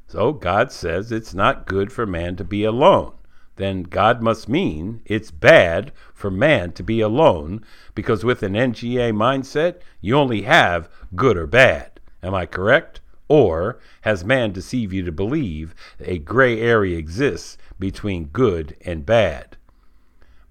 so 0.07 0.33
God 0.33 0.71
says 0.71 1.11
it's 1.11 1.33
not 1.33 1.67
good 1.67 1.91
for 1.91 2.05
man 2.05 2.35
to 2.37 2.43
be 2.43 2.63
alone. 2.63 3.13
Then 3.57 3.83
God 3.83 4.21
must 4.21 4.49
mean 4.49 5.01
it's 5.05 5.31
bad 5.31 5.91
for 6.13 6.29
man 6.31 6.71
to 6.73 6.83
be 6.83 6.99
alone 6.99 7.63
because 7.93 8.25
with 8.25 8.43
an 8.43 8.53
NGA 8.53 9.13
mindset, 9.13 9.81
you 10.01 10.15
only 10.15 10.41
have 10.43 10.89
good 11.15 11.37
or 11.37 11.47
bad. 11.47 11.99
Am 12.23 12.33
I 12.33 12.45
correct? 12.45 13.01
Or 13.27 13.79
has 14.01 14.23
man 14.23 14.51
deceived 14.51 14.93
you 14.93 15.03
to 15.03 15.11
believe 15.11 15.73
a 15.99 16.19
gray 16.19 16.59
area 16.61 16.97
exists 16.97 17.57
between 17.79 18.25
good 18.25 18.75
and 18.81 19.05
bad? 19.05 19.57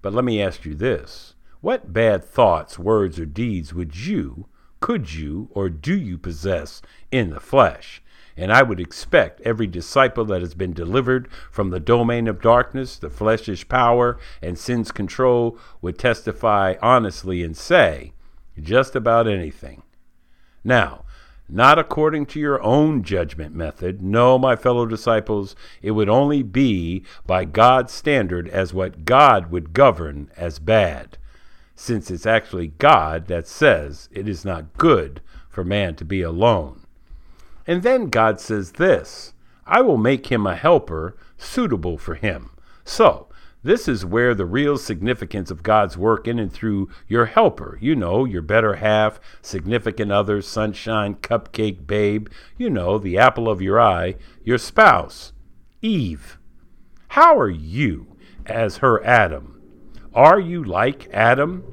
But 0.01 0.13
let 0.13 0.25
me 0.25 0.41
ask 0.41 0.65
you 0.65 0.75
this 0.75 1.35
What 1.61 1.93
bad 1.93 2.23
thoughts, 2.23 2.77
words, 2.77 3.19
or 3.19 3.25
deeds 3.25 3.73
would 3.73 3.95
you, 3.95 4.47
could 4.79 5.13
you, 5.13 5.47
or 5.51 5.69
do 5.69 5.97
you 5.97 6.17
possess 6.17 6.81
in 7.11 7.29
the 7.29 7.39
flesh? 7.39 8.01
And 8.37 8.51
I 8.51 8.63
would 8.63 8.81
expect 8.81 9.39
every 9.41 9.65
disciple 9.65 10.25
that 10.25 10.41
has 10.41 10.53
been 10.53 10.73
delivered 10.73 11.29
from 11.49 11.69
the 11.69 11.79
domain 11.79 12.27
of 12.27 12.41
darkness, 12.41 12.97
the 12.97 13.09
flesh's 13.09 13.63
power, 13.63 14.19
and 14.41 14.59
sin's 14.59 14.91
control 14.91 15.57
would 15.81 15.97
testify 15.97 16.75
honestly 16.81 17.41
and 17.43 17.55
say 17.55 18.11
just 18.61 18.95
about 18.95 19.27
anything. 19.27 19.83
Now, 20.63 21.04
not 21.47 21.77
according 21.77 22.25
to 22.25 22.39
your 22.39 22.61
own 22.63 23.03
judgment 23.03 23.55
method. 23.55 24.01
No, 24.01 24.37
my 24.37 24.55
fellow 24.55 24.85
disciples, 24.85 25.55
it 25.81 25.91
would 25.91 26.09
only 26.09 26.41
be 26.41 27.03
by 27.25 27.45
God's 27.45 27.93
standard 27.93 28.47
as 28.49 28.73
what 28.73 29.05
God 29.05 29.51
would 29.51 29.73
govern 29.73 30.31
as 30.35 30.59
bad, 30.59 31.17
since 31.75 32.09
it's 32.09 32.25
actually 32.25 32.69
God 32.79 33.27
that 33.27 33.47
says 33.47 34.09
it 34.11 34.27
is 34.27 34.43
not 34.43 34.77
good 34.77 35.21
for 35.49 35.63
man 35.63 35.95
to 35.95 36.05
be 36.05 36.21
alone. 36.21 36.81
And 37.67 37.83
then 37.83 38.07
God 38.07 38.39
says 38.39 38.73
this 38.73 39.33
I 39.65 39.81
will 39.81 39.97
make 39.97 40.27
him 40.27 40.45
a 40.45 40.55
helper 40.55 41.15
suitable 41.37 41.97
for 41.97 42.15
him. 42.15 42.51
So, 42.83 43.27
this 43.65 43.87
is 43.87 44.05
where 44.05 44.35
the 44.35 44.45
real 44.45 44.77
significance 44.77 45.49
of 45.49 45.63
God's 45.63 45.97
work 45.97 46.27
in 46.27 46.37
and 46.37 46.53
through 46.53 46.87
your 47.07 47.25
helper, 47.25 47.79
you 47.81 47.95
know, 47.95 48.23
your 48.23 48.43
better 48.43 48.75
half, 48.75 49.19
significant 49.41 50.11
other, 50.11 50.39
sunshine, 50.43 51.15
cupcake 51.15 51.87
babe, 51.87 52.27
you 52.59 52.69
know, 52.69 52.99
the 52.99 53.17
apple 53.17 53.49
of 53.49 53.63
your 53.63 53.81
eye, 53.81 54.17
your 54.43 54.59
spouse, 54.59 55.33
Eve. 55.81 56.37
How 57.07 57.39
are 57.39 57.49
you 57.49 58.15
as 58.45 58.77
her 58.77 59.03
Adam? 59.03 59.59
Are 60.13 60.39
you 60.39 60.63
like 60.63 61.09
Adam? 61.11 61.63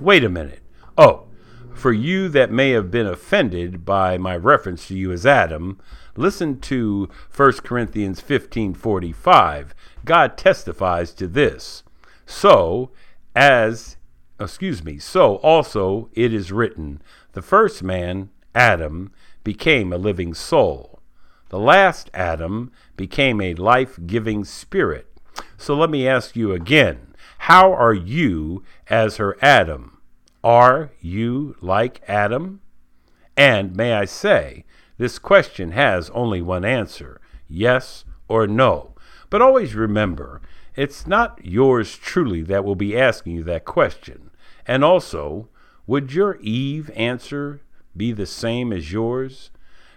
Wait 0.00 0.24
a 0.24 0.28
minute. 0.28 0.62
Oh, 0.98 1.28
for 1.72 1.92
you 1.92 2.28
that 2.30 2.50
may 2.50 2.70
have 2.70 2.90
been 2.90 3.06
offended 3.06 3.84
by 3.84 4.18
my 4.18 4.36
reference 4.36 4.88
to 4.88 4.96
you 4.96 5.12
as 5.12 5.24
Adam, 5.24 5.78
listen 6.16 6.60
to 6.60 7.08
1 7.34 7.64
Corinthians 7.64 8.20
15:45. 8.20 9.74
God 10.04 10.36
testifies 10.36 11.12
to 11.14 11.26
this. 11.26 11.82
So, 12.26 12.90
as 13.34 13.96
excuse 14.40 14.84
me, 14.84 14.98
so 14.98 15.36
also 15.36 16.08
it 16.12 16.32
is 16.32 16.52
written, 16.52 17.00
the 17.32 17.42
first 17.42 17.82
man, 17.82 18.30
Adam, 18.54 19.12
became 19.42 19.92
a 19.92 19.98
living 19.98 20.34
soul. 20.34 21.00
The 21.50 21.58
last 21.58 22.10
Adam 22.14 22.72
became 22.96 23.40
a 23.40 23.54
life-giving 23.54 24.44
spirit. 24.44 25.06
So 25.56 25.74
let 25.74 25.90
me 25.90 26.08
ask 26.08 26.34
you 26.34 26.52
again, 26.52 27.14
how 27.38 27.72
are 27.72 27.94
you 27.94 28.64
as 28.88 29.16
her 29.16 29.36
Adam? 29.42 29.98
Are 30.42 30.90
you 31.00 31.56
like 31.60 32.02
Adam? 32.08 32.60
And 33.36 33.76
may 33.76 33.92
I 33.92 34.04
say, 34.04 34.64
this 34.96 35.18
question 35.18 35.72
has 35.72 36.10
only 36.10 36.40
one 36.40 36.64
answer 36.64 37.20
yes 37.48 38.04
or 38.28 38.46
no. 38.46 38.94
But 39.30 39.42
always 39.42 39.74
remember, 39.74 40.40
it's 40.76 41.06
not 41.06 41.44
yours 41.44 41.96
truly 41.96 42.42
that 42.42 42.64
will 42.64 42.74
be 42.74 42.98
asking 42.98 43.36
you 43.36 43.44
that 43.44 43.64
question. 43.64 44.30
And 44.66 44.84
also, 44.84 45.48
would 45.86 46.12
your 46.12 46.36
Eve 46.40 46.90
answer 46.94 47.60
be 47.96 48.12
the 48.12 48.26
same 48.26 48.72
as 48.72 48.92
yours? 48.92 49.50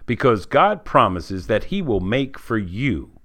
Because 0.06 0.46
God 0.46 0.84
promises 0.84 1.46
that 1.46 1.64
He 1.64 1.82
will 1.82 2.00
make 2.00 2.38
for 2.38 2.58
you 2.58 3.17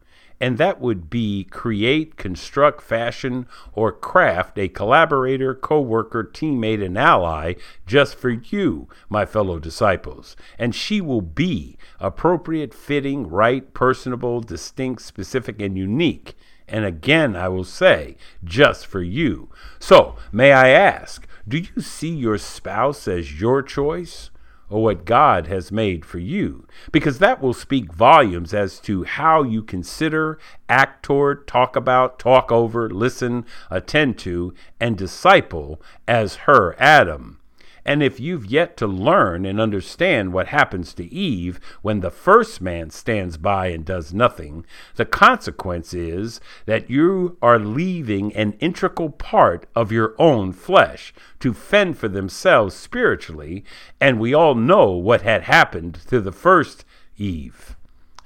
and 0.43 0.57
that 0.57 0.81
would 0.81 1.09
be 1.09 1.45
create, 1.45 2.17
construct, 2.17 2.81
fashion, 2.81 3.47
or 3.71 3.93
craft 3.93 4.59
a 4.59 4.67
collaborator, 4.67 5.55
co 5.55 5.79
worker, 5.79 6.21
teammate, 6.21 6.83
and 6.83 6.97
ally 6.97 7.53
just 7.87 8.15
for 8.15 8.29
you, 8.29 8.89
my 9.07 9.25
fellow 9.25 9.57
disciples. 9.57 10.35
And 10.59 10.75
she 10.75 10.99
will 10.99 11.21
be 11.21 11.77
appropriate, 11.97 12.73
fitting, 12.73 13.29
right, 13.29 13.73
personable, 13.73 14.41
distinct, 14.41 15.03
specific, 15.03 15.61
and 15.61 15.77
unique. 15.77 16.35
And 16.67 16.83
again, 16.83 17.37
I 17.37 17.47
will 17.47 17.63
say, 17.63 18.17
just 18.43 18.85
for 18.85 19.01
you. 19.01 19.49
So, 19.79 20.17
may 20.33 20.51
I 20.51 20.71
ask, 20.71 21.25
do 21.47 21.57
you 21.57 21.81
see 21.81 22.13
your 22.13 22.37
spouse 22.37 23.07
as 23.07 23.39
your 23.39 23.61
choice? 23.61 24.29
Or 24.73 24.81
what 24.81 25.05
God 25.05 25.45
has 25.45 25.71
made 25.71 26.03
for 26.03 26.17
you, 26.17 26.65
because 26.91 27.19
that 27.19 27.39
will 27.39 27.53
speak 27.53 27.93
volumes 27.93 28.55
as 28.55 28.79
to 28.79 29.03
how 29.03 29.43
you 29.43 29.61
consider, 29.61 30.39
act 30.67 31.03
toward, 31.03 31.47
talk 31.47 31.75
about, 31.75 32.17
talk 32.17 32.51
over, 32.51 32.89
listen, 32.89 33.45
attend 33.69 34.17
to, 34.17 34.51
and 34.79 34.97
disciple 34.97 35.79
as 36.07 36.35
her 36.47 36.75
Adam. 36.79 37.39
And 37.85 38.01
if 38.01 38.19
you've 38.19 38.45
yet 38.45 38.77
to 38.77 38.87
learn 38.87 39.45
and 39.45 39.59
understand 39.59 40.31
what 40.31 40.47
happens 40.47 40.93
to 40.93 41.13
Eve 41.13 41.59
when 41.81 41.99
the 41.99 42.11
first 42.11 42.61
man 42.61 42.89
stands 42.89 43.35
by 43.35 43.67
and 43.67 43.83
does 43.83 44.13
nothing, 44.13 44.65
the 44.95 45.05
consequence 45.05 45.93
is 45.93 46.39
that 46.65 46.89
you 46.89 47.37
are 47.41 47.59
leaving 47.59 48.33
an 48.35 48.53
integral 48.59 49.09
part 49.09 49.67
of 49.75 49.91
your 49.91 50.15
own 50.17 50.53
flesh 50.53 51.13
to 51.41 51.53
fend 51.53 51.97
for 51.97 52.07
themselves 52.07 52.73
spiritually, 52.73 53.65
and 53.99 54.19
we 54.19 54.33
all 54.33 54.55
know 54.55 54.91
what 54.91 55.23
had 55.23 55.43
happened 55.43 55.95
to 56.07 56.21
the 56.21 56.31
first 56.31 56.85
Eve, 57.17 57.75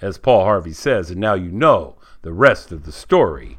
as 0.02 0.20
Paul 0.20 0.44
Harvey 0.44 0.74
says, 0.74 1.10
and 1.10 1.20
now 1.20 1.34
you 1.34 1.52
know 1.52 1.96
the 2.22 2.34
rest 2.34 2.72
of 2.72 2.84
the 2.84 2.92
story. 2.92 3.58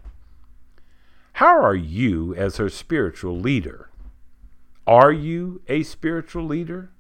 How 1.35 1.61
are 1.61 1.75
you 1.75 2.35
as 2.35 2.57
her 2.57 2.69
spiritual 2.69 3.39
leader? 3.39 3.88
Are 4.89 5.13
you 5.13 5.61
a 5.69 5.83
spiritual 5.83 6.45
leader? 6.45 6.91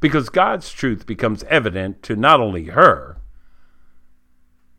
Because 0.00 0.30
God's 0.30 0.72
truth 0.72 1.06
becomes 1.06 1.44
evident 1.44 2.02
to 2.02 2.16
not 2.16 2.40
only 2.40 2.64
her 2.64 3.18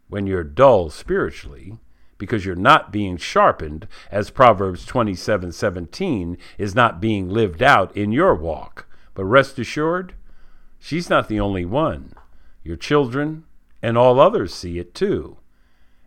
when 0.10 0.28
you're 0.28 0.44
dull 0.44 0.90
spiritually, 0.90 1.80
because 2.18 2.46
you're 2.46 2.56
not 2.56 2.92
being 2.92 3.16
sharpened, 3.16 3.88
as 4.12 4.30
Proverbs 4.30 4.86
27 4.86 5.54
17 5.54 6.38
is 6.58 6.76
not 6.76 7.00
being 7.00 7.30
lived 7.30 7.64
out 7.64 7.96
in 7.96 8.12
your 8.12 8.36
walk. 8.36 8.86
But 9.14 9.24
rest 9.24 9.58
assured, 9.58 10.16
she's 10.78 11.10
not 11.10 11.30
the 11.30 11.40
only 11.40 11.64
one. 11.64 12.12
Your 12.64 12.76
children 12.76 13.46
and 13.82 13.98
all 13.98 14.20
others 14.20 14.54
see 14.54 14.78
it 14.78 14.94
too. 14.94 15.38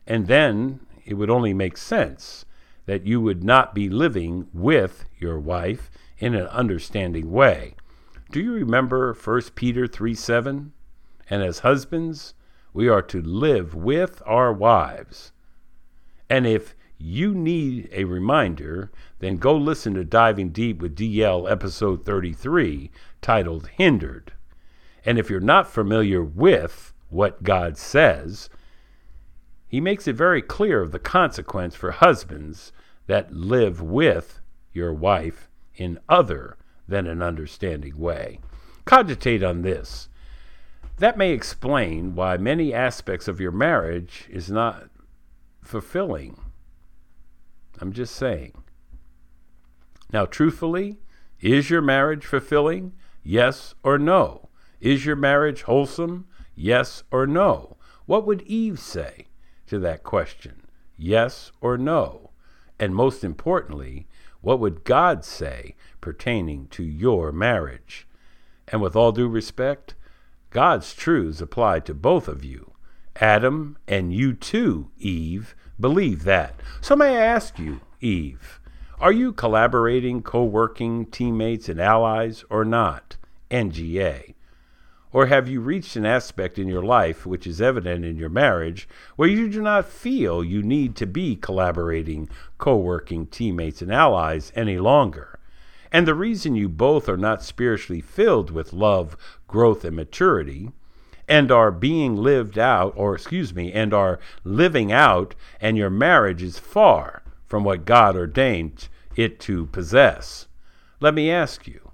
And 0.06 0.26
then 0.26 0.80
it 1.06 1.14
would 1.14 1.30
only 1.30 1.54
make 1.54 1.78
sense 1.78 2.44
that 2.84 3.06
you 3.06 3.18
would 3.22 3.42
not 3.42 3.74
be 3.74 3.88
living 3.88 4.48
with 4.52 5.06
your 5.18 5.40
wife 5.40 5.90
in 6.18 6.34
an 6.34 6.46
understanding 6.46 7.30
way. 7.30 7.74
Do 8.30 8.40
you 8.40 8.52
remember 8.52 9.12
1 9.12 9.42
Peter 9.54 9.86
3 9.86 10.14
7? 10.14 10.72
And 11.30 11.42
as 11.42 11.60
husbands, 11.60 12.34
we 12.72 12.88
are 12.88 13.02
to 13.02 13.22
live 13.22 13.74
with 13.74 14.22
our 14.26 14.52
wives. 14.52 15.32
And 16.28 16.46
if 16.46 16.74
you 16.98 17.34
need 17.34 17.88
a 17.92 18.04
reminder, 18.04 18.90
then 19.18 19.36
go 19.36 19.56
listen 19.56 19.94
to 19.94 20.04
Diving 20.04 20.50
Deep 20.50 20.80
with 20.80 20.96
DL 20.96 21.50
episode 21.50 22.04
33 22.04 22.90
titled 23.20 23.68
Hindered. 23.68 24.32
And 25.04 25.18
if 25.18 25.28
you're 25.28 25.40
not 25.40 25.70
familiar 25.70 26.22
with 26.22 26.92
what 27.10 27.42
God 27.42 27.76
says, 27.76 28.48
he 29.68 29.80
makes 29.80 30.08
it 30.08 30.16
very 30.16 30.40
clear 30.40 30.80
of 30.80 30.92
the 30.92 30.98
consequence 30.98 31.74
for 31.74 31.90
husbands 31.90 32.72
that 33.06 33.32
live 33.32 33.82
with 33.82 34.40
your 34.72 34.92
wife 34.92 35.48
in 35.76 35.98
other 36.08 36.56
than 36.86 37.06
an 37.06 37.22
understanding 37.22 37.98
way. 37.98 38.40
Cogitate 38.84 39.42
on 39.42 39.62
this. 39.62 40.08
That 40.98 41.18
may 41.18 41.32
explain 41.32 42.14
why 42.14 42.36
many 42.36 42.72
aspects 42.72 43.26
of 43.26 43.40
your 43.40 43.50
marriage 43.50 44.26
is 44.30 44.50
not 44.50 44.90
fulfilling. 45.62 46.38
I'm 47.80 47.92
just 47.92 48.14
saying. 48.14 48.52
Now, 50.12 50.26
truthfully, 50.26 50.98
is 51.40 51.70
your 51.70 51.82
marriage 51.82 52.24
fulfilling? 52.24 52.92
Yes 53.24 53.74
or 53.82 53.98
no? 53.98 54.48
Is 54.80 55.04
your 55.04 55.16
marriage 55.16 55.62
wholesome? 55.62 56.26
Yes 56.54 57.02
or 57.10 57.26
no? 57.26 57.76
What 58.06 58.26
would 58.26 58.42
Eve 58.42 58.78
say 58.78 59.26
to 59.66 59.78
that 59.80 60.04
question? 60.04 60.62
Yes 60.96 61.50
or 61.60 61.76
no? 61.76 62.30
And 62.78 62.94
most 62.94 63.24
importantly, 63.24 64.06
what 64.44 64.60
would 64.60 64.84
God 64.84 65.24
say 65.24 65.74
pertaining 66.00 66.68
to 66.68 66.82
your 66.82 67.32
marriage? 67.32 68.06
And 68.68 68.82
with 68.82 68.94
all 68.94 69.10
due 69.10 69.28
respect, 69.28 69.94
God's 70.50 70.94
truths 70.94 71.40
apply 71.40 71.80
to 71.80 71.94
both 71.94 72.28
of 72.28 72.44
you. 72.44 72.72
Adam 73.16 73.78
and 73.88 74.12
you 74.12 74.34
too, 74.34 74.90
Eve, 74.98 75.54
believe 75.80 76.24
that. 76.24 76.60
So 76.80 76.94
may 76.94 77.16
I 77.16 77.26
ask 77.26 77.58
you, 77.58 77.80
Eve, 78.00 78.60
are 79.00 79.12
you 79.12 79.32
collaborating, 79.32 80.22
co 80.22 80.44
working, 80.44 81.06
teammates, 81.06 81.68
and 81.68 81.80
allies 81.80 82.44
or 82.50 82.64
not? 82.64 83.16
NGA. 83.50 84.33
Or 85.14 85.26
have 85.26 85.48
you 85.48 85.60
reached 85.60 85.94
an 85.94 86.04
aspect 86.04 86.58
in 86.58 86.66
your 86.66 86.82
life, 86.82 87.24
which 87.24 87.46
is 87.46 87.62
evident 87.62 88.04
in 88.04 88.16
your 88.16 88.28
marriage, 88.28 88.88
where 89.14 89.28
you 89.28 89.48
do 89.48 89.62
not 89.62 89.88
feel 89.88 90.42
you 90.42 90.60
need 90.60 90.96
to 90.96 91.06
be 91.06 91.36
collaborating, 91.36 92.28
co 92.58 92.76
working 92.76 93.28
teammates 93.28 93.80
and 93.80 93.92
allies 93.92 94.50
any 94.56 94.76
longer? 94.76 95.38
And 95.92 96.08
the 96.08 96.16
reason 96.16 96.56
you 96.56 96.68
both 96.68 97.08
are 97.08 97.16
not 97.16 97.44
spiritually 97.44 98.00
filled 98.00 98.50
with 98.50 98.72
love, 98.72 99.16
growth, 99.46 99.84
and 99.84 99.94
maturity, 99.94 100.72
and 101.28 101.52
are 101.52 101.70
being 101.70 102.16
lived 102.16 102.58
out, 102.58 102.92
or 102.96 103.14
excuse 103.14 103.54
me, 103.54 103.72
and 103.72 103.94
are 103.94 104.18
living 104.42 104.90
out, 104.90 105.36
and 105.60 105.76
your 105.76 105.90
marriage 105.90 106.42
is 106.42 106.58
far 106.58 107.22
from 107.46 107.62
what 107.62 107.84
God 107.84 108.16
ordained 108.16 108.88
it 109.14 109.38
to 109.40 109.66
possess. 109.66 110.48
Let 110.98 111.14
me 111.14 111.30
ask 111.30 111.68
you 111.68 111.92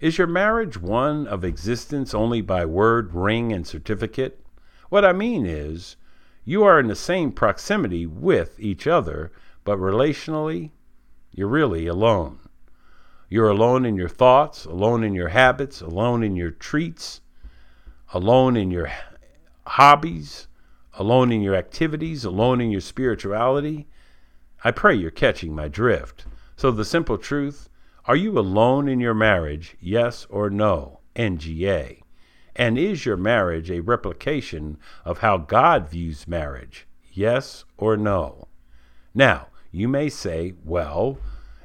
is 0.00 0.18
your 0.18 0.26
marriage 0.26 0.80
one 0.80 1.26
of 1.26 1.44
existence 1.44 2.14
only 2.14 2.40
by 2.40 2.64
word, 2.64 3.12
ring, 3.14 3.52
and 3.52 3.66
certificate? 3.66 4.44
What 4.88 5.04
I 5.04 5.12
mean 5.12 5.44
is, 5.44 5.96
you 6.44 6.62
are 6.64 6.78
in 6.78 6.86
the 6.86 6.94
same 6.94 7.32
proximity 7.32 8.06
with 8.06 8.58
each 8.60 8.86
other, 8.86 9.32
but 9.64 9.78
relationally, 9.78 10.70
you're 11.32 11.48
really 11.48 11.86
alone. 11.86 12.38
You're 13.28 13.50
alone 13.50 13.84
in 13.84 13.96
your 13.96 14.08
thoughts, 14.08 14.64
alone 14.64 15.04
in 15.04 15.14
your 15.14 15.28
habits, 15.28 15.80
alone 15.80 16.22
in 16.22 16.36
your 16.36 16.52
treats, 16.52 17.20
alone 18.14 18.56
in 18.56 18.70
your 18.70 18.90
hobbies, 19.66 20.48
alone 20.94 21.30
in 21.30 21.42
your 21.42 21.54
activities, 21.54 22.24
alone 22.24 22.60
in 22.60 22.70
your 22.70 22.80
spirituality. 22.80 23.86
I 24.64 24.70
pray 24.70 24.94
you're 24.94 25.10
catching 25.10 25.54
my 25.54 25.68
drift. 25.68 26.24
So, 26.56 26.70
the 26.70 26.84
simple 26.84 27.18
truth 27.18 27.68
are 28.08 28.16
you 28.16 28.38
alone 28.38 28.88
in 28.88 29.00
your 29.00 29.12
marriage, 29.12 29.76
yes 29.82 30.26
or 30.30 30.48
no? 30.48 31.00
NGA. 31.14 32.00
And 32.56 32.78
is 32.78 33.04
your 33.04 33.18
marriage 33.18 33.70
a 33.70 33.80
replication 33.80 34.78
of 35.04 35.18
how 35.18 35.36
God 35.36 35.90
views 35.90 36.26
marriage, 36.26 36.86
yes 37.12 37.66
or 37.76 37.98
no? 37.98 38.48
Now, 39.14 39.48
you 39.70 39.88
may 39.88 40.08
say, 40.08 40.54
well, 40.64 41.18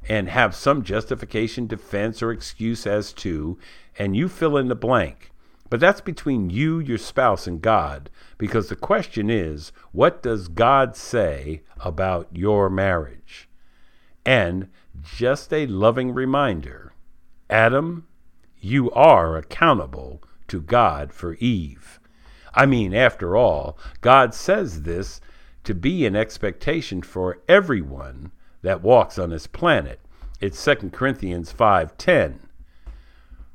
and 0.09 0.27
have 0.27 0.53
some 0.53 0.83
justification, 0.83 1.65
defense, 1.65 2.21
or 2.21 2.33
excuse 2.33 2.85
as 2.85 3.13
to, 3.13 3.57
and 3.97 4.13
you 4.13 4.27
fill 4.27 4.57
in 4.57 4.67
the 4.67 4.75
blank. 4.75 5.31
But 5.69 5.79
that's 5.79 6.01
between 6.01 6.49
you, 6.49 6.77
your 6.77 6.97
spouse, 6.97 7.47
and 7.47 7.61
God, 7.61 8.09
because 8.37 8.67
the 8.67 8.75
question 8.75 9.29
is, 9.29 9.71
what 9.93 10.21
does 10.21 10.49
God 10.49 10.97
say 10.97 11.61
about 11.79 12.27
your 12.33 12.69
marriage? 12.69 13.47
And 14.25 14.67
just 15.01 15.51
a 15.51 15.65
loving 15.67 16.13
reminder 16.13 16.93
Adam, 17.49 18.07
you 18.59 18.89
are 18.91 19.35
accountable 19.37 20.23
to 20.47 20.61
God 20.61 21.11
for 21.11 21.35
Eve. 21.35 21.99
I 22.55 22.65
mean, 22.65 22.93
after 22.93 23.35
all, 23.35 23.77
God 24.01 24.33
says 24.33 24.83
this 24.83 25.19
to 25.63 25.73
be 25.73 26.05
an 26.05 26.15
expectation 26.15 27.01
for 27.01 27.39
everyone 27.47 28.31
that 28.61 28.81
walks 28.81 29.17
on 29.17 29.29
this 29.29 29.47
planet. 29.47 29.99
It's 30.39 30.59
2 30.63 30.91
Corinthians 30.91 31.51
5:10. 31.51 32.47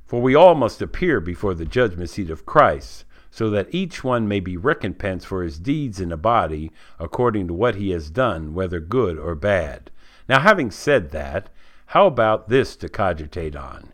For 0.05 0.20
we 0.22 0.35
all 0.35 0.55
must 0.55 0.81
appear 0.81 1.20
before 1.20 1.55
the 1.55 1.66
judgment 1.66 2.11
seat 2.11 2.31
of 2.31 2.46
Christ, 2.46 3.05
so 3.31 3.51
that 3.51 3.74
each 3.74 4.03
one 4.03 4.27
may 4.27 4.40
be 4.40 4.57
recompensed 4.57 5.27
for 5.27 5.42
his 5.42 5.59
deeds 5.59 6.01
in 6.01 6.09
the 6.09 6.16
body 6.16 6.72
according 6.98 7.46
to 7.48 7.55
what 7.55 7.74
he 7.74 7.90
has 7.90 8.11
done, 8.11 8.55
whether 8.55 8.81
good 8.81 9.18
or 9.18 9.35
bad. 9.35 9.90
Now, 10.29 10.41
having 10.41 10.71
said 10.71 11.11
that, 11.11 11.49
how 11.87 12.07
about 12.07 12.49
this 12.49 12.77
to 12.77 12.88
cogitate 12.88 13.57
on? 13.57 13.93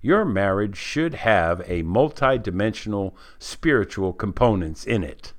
Your 0.00 0.24
marriage 0.24 0.76
should 0.76 1.14
have 1.14 1.60
a 1.60 1.82
multidimensional 1.82 3.14
spiritual 3.38 4.12
components 4.12 4.84
in 4.84 5.02
it 5.04 5.32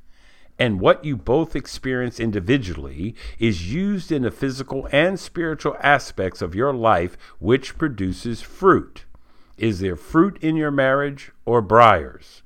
and 0.60 0.80
what 0.80 1.04
you 1.04 1.18
both 1.18 1.56
experience 1.56 2.20
individually 2.20 3.16
is 3.40 3.74
used 3.74 4.12
in 4.12 4.22
the 4.22 4.32
physical 4.32 4.88
and 4.92 5.20
spiritual 5.20 5.76
aspects 5.82 6.42
of 6.42 6.56
your 6.56 6.74
life, 6.74 7.18
which 7.40 7.78
produces 7.78 8.42
fruit. 8.42 9.06
Is 9.58 9.80
there 9.80 9.96
fruit 9.96 10.38
in 10.42 10.56
your 10.56 10.72
marriage 10.72 11.32
or 11.46 11.62
briars? 11.62 12.43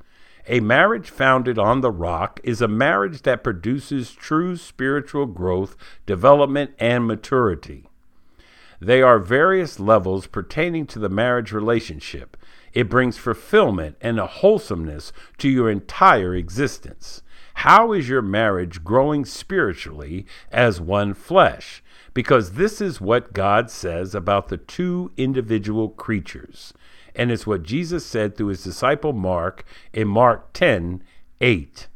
A 0.49 0.61
marriage 0.61 1.09
founded 1.09 1.59
on 1.59 1.81
the 1.81 1.91
rock 1.91 2.39
is 2.41 2.61
a 2.61 2.69
marriage 2.69 3.23
that 3.23 3.43
produces 3.43 4.13
true 4.13 4.55
spiritual 4.55 5.25
growth, 5.25 5.75
development, 6.05 6.71
and 6.79 7.05
maturity. 7.05 7.83
They 8.79 9.01
are 9.01 9.19
various 9.19 9.77
levels 9.77 10.25
pertaining 10.25 10.85
to 10.87 10.99
the 10.99 11.09
marriage 11.09 11.51
relationship. 11.51 12.37
It 12.71 12.89
brings 12.89 13.17
fulfillment 13.17 13.97
and 13.99 14.19
a 14.19 14.27
wholesomeness 14.27 15.11
to 15.39 15.49
your 15.49 15.69
entire 15.69 16.33
existence. 16.33 17.23
How 17.55 17.91
is 17.91 18.07
your 18.07 18.21
marriage 18.21 18.85
growing 18.85 19.25
spiritually 19.25 20.25
as 20.49 20.79
one 20.79 21.13
flesh? 21.13 21.83
Because 22.13 22.53
this 22.53 22.79
is 22.79 23.01
what 23.01 23.33
God 23.33 23.69
says 23.69 24.15
about 24.15 24.47
the 24.47 24.57
two 24.57 25.11
individual 25.17 25.89
creatures. 25.89 26.73
And 27.17 27.31
it's 27.31 27.47
what 27.47 27.63
Jesus 27.63 28.05
said 28.05 28.37
through 28.37 28.47
his 28.47 28.63
disciple 28.63 29.11
Mark 29.11 29.65
in 29.91 30.07
Mark 30.07 30.53
10 30.53 31.03
8. 31.41 31.87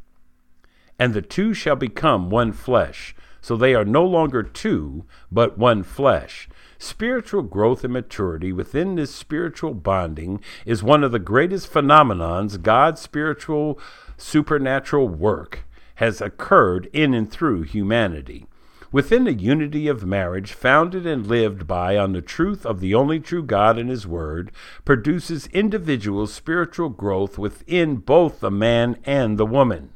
And 0.97 1.13
the 1.13 1.21
two 1.21 1.53
shall 1.53 1.75
become 1.75 2.29
one 2.29 2.51
flesh. 2.51 3.15
So 3.39 3.55
they 3.55 3.73
are 3.73 3.85
no 3.85 4.03
longer 4.03 4.43
two, 4.43 5.05
but 5.31 5.57
one 5.57 5.83
flesh. 5.83 6.49
Spiritual 6.77 7.43
growth 7.43 7.83
and 7.83 7.93
maturity 7.93 8.51
within 8.51 8.95
this 8.95 9.13
spiritual 9.13 9.73
bonding 9.75 10.41
is 10.65 10.83
one 10.83 11.03
of 11.03 11.11
the 11.11 11.19
greatest 11.19 11.71
phenomenons 11.71 12.61
God's 12.61 13.01
spiritual 13.01 13.79
supernatural 14.17 15.07
work 15.07 15.65
has 15.95 16.21
occurred 16.21 16.89
in 16.93 17.13
and 17.13 17.31
through 17.31 17.63
humanity. 17.63 18.47
Within 18.91 19.23
the 19.23 19.33
unity 19.33 19.87
of 19.87 20.05
marriage, 20.05 20.51
founded 20.51 21.05
and 21.05 21.25
lived 21.25 21.65
by 21.65 21.97
on 21.97 22.11
the 22.11 22.21
truth 22.21 22.65
of 22.65 22.81
the 22.81 22.93
only 22.93 23.21
true 23.21 23.41
God 23.41 23.77
and 23.77 23.89
His 23.89 24.05
Word, 24.05 24.51
produces 24.83 25.47
individual 25.47 26.27
spiritual 26.27 26.89
growth 26.89 27.37
within 27.37 27.97
both 27.97 28.41
the 28.41 28.51
man 28.51 28.97
and 29.05 29.37
the 29.37 29.45
woman 29.45 29.91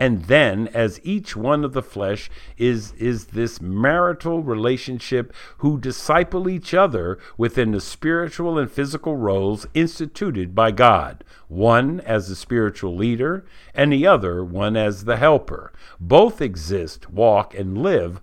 and 0.00 0.24
then 0.24 0.68
as 0.68 1.00
each 1.02 1.34
one 1.36 1.64
of 1.64 1.72
the 1.72 1.82
flesh 1.82 2.30
is 2.56 2.92
is 2.92 3.26
this 3.26 3.60
marital 3.60 4.42
relationship 4.42 5.32
who 5.58 5.78
disciple 5.78 6.48
each 6.48 6.72
other 6.74 7.18
within 7.36 7.72
the 7.72 7.80
spiritual 7.80 8.58
and 8.58 8.70
physical 8.70 9.16
roles 9.16 9.66
instituted 9.74 10.54
by 10.54 10.70
God. 10.70 11.24
One 11.48 12.00
as 12.00 12.28
the 12.28 12.36
spiritual 12.36 12.94
leader 12.94 13.44
and 13.74 13.92
the 13.92 14.06
other 14.06 14.44
one 14.44 14.76
as 14.76 15.04
the 15.04 15.16
helper. 15.16 15.72
Both 15.98 16.40
exist 16.40 17.10
walk 17.10 17.54
and 17.54 17.78
live 17.78 18.20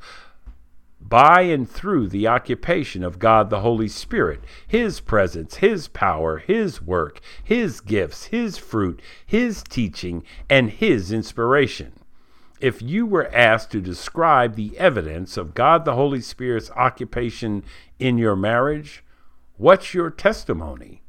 by 1.08 1.42
and 1.42 1.70
through 1.70 2.08
the 2.08 2.28
occupation 2.28 3.04
of 3.04 3.20
God 3.20 3.50
the 3.50 3.62
Holy 3.62 3.88
Spirit, 3.88 4.44
His 4.68 5.00
presence, 5.00 5.56
His 5.56 5.88
power, 5.88 6.38
His 6.38 6.82
work, 6.82 7.20
His 7.44 7.80
gifts, 7.80 8.26
His 8.26 8.58
fruit, 8.58 9.02
His 9.26 9.64
teaching, 9.64 10.24
and 10.50 10.70
His 10.70 11.12
inspiration. 11.12 11.94
If 12.60 12.82
you 12.82 13.06
were 13.06 13.34
asked 13.36 13.72
to 13.72 13.82
describe 13.82 14.56
the 14.56 14.78
evidence 14.78 15.38
of 15.38 15.54
God 15.54 15.86
the 15.86 15.96
Holy 15.96 16.22
Spirit's 16.22 16.72
occupation 16.72 17.64
in 18.00 18.18
your 18.18 18.36
marriage, 18.36 19.04
what's 19.58 19.94
your 19.94 20.10
testimony? 20.10 21.04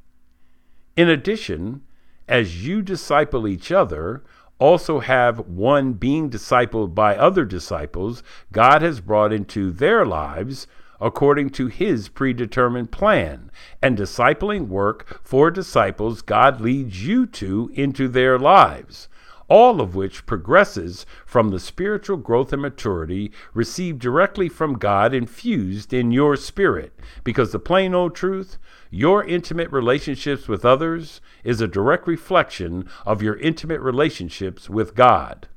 In 0.96 1.08
addition, 1.08 1.82
as 2.28 2.66
you 2.66 2.82
disciple 2.82 3.46
each 3.46 3.70
other, 3.70 4.24
also 4.58 5.00
have 5.00 5.38
one 5.40 5.92
being 5.92 6.30
discipled 6.30 6.94
by 6.94 7.16
other 7.16 7.44
disciples 7.44 8.22
God 8.52 8.82
has 8.82 9.00
brought 9.00 9.32
into 9.32 9.70
their 9.70 10.04
lives 10.04 10.66
according 11.00 11.50
to 11.50 11.66
his 11.66 12.08
predetermined 12.08 12.90
plan, 12.90 13.50
and 13.82 13.98
discipling 13.98 14.68
work 14.68 15.20
for 15.22 15.50
disciples 15.50 16.22
God 16.22 16.60
leads 16.60 17.06
you 17.06 17.26
to 17.26 17.70
into 17.74 18.08
their 18.08 18.38
lives 18.38 19.08
all 19.48 19.80
of 19.80 19.94
which 19.94 20.26
progresses 20.26 21.06
from 21.24 21.50
the 21.50 21.60
spiritual 21.60 22.16
growth 22.16 22.52
and 22.52 22.62
maturity 22.62 23.30
received 23.54 24.00
directly 24.00 24.48
from 24.48 24.78
God 24.78 25.14
infused 25.14 25.92
in 25.92 26.10
your 26.10 26.36
spirit. 26.36 26.92
Because 27.22 27.52
the 27.52 27.58
plain 27.58 27.94
old 27.94 28.14
truth, 28.14 28.58
your 28.90 29.24
intimate 29.24 29.70
relationships 29.70 30.48
with 30.48 30.64
others 30.64 31.20
is 31.44 31.60
a 31.60 31.68
direct 31.68 32.06
reflection 32.06 32.88
of 33.04 33.22
your 33.22 33.36
intimate 33.36 33.80
relationships 33.80 34.68
with 34.68 34.94
God. 34.94 35.48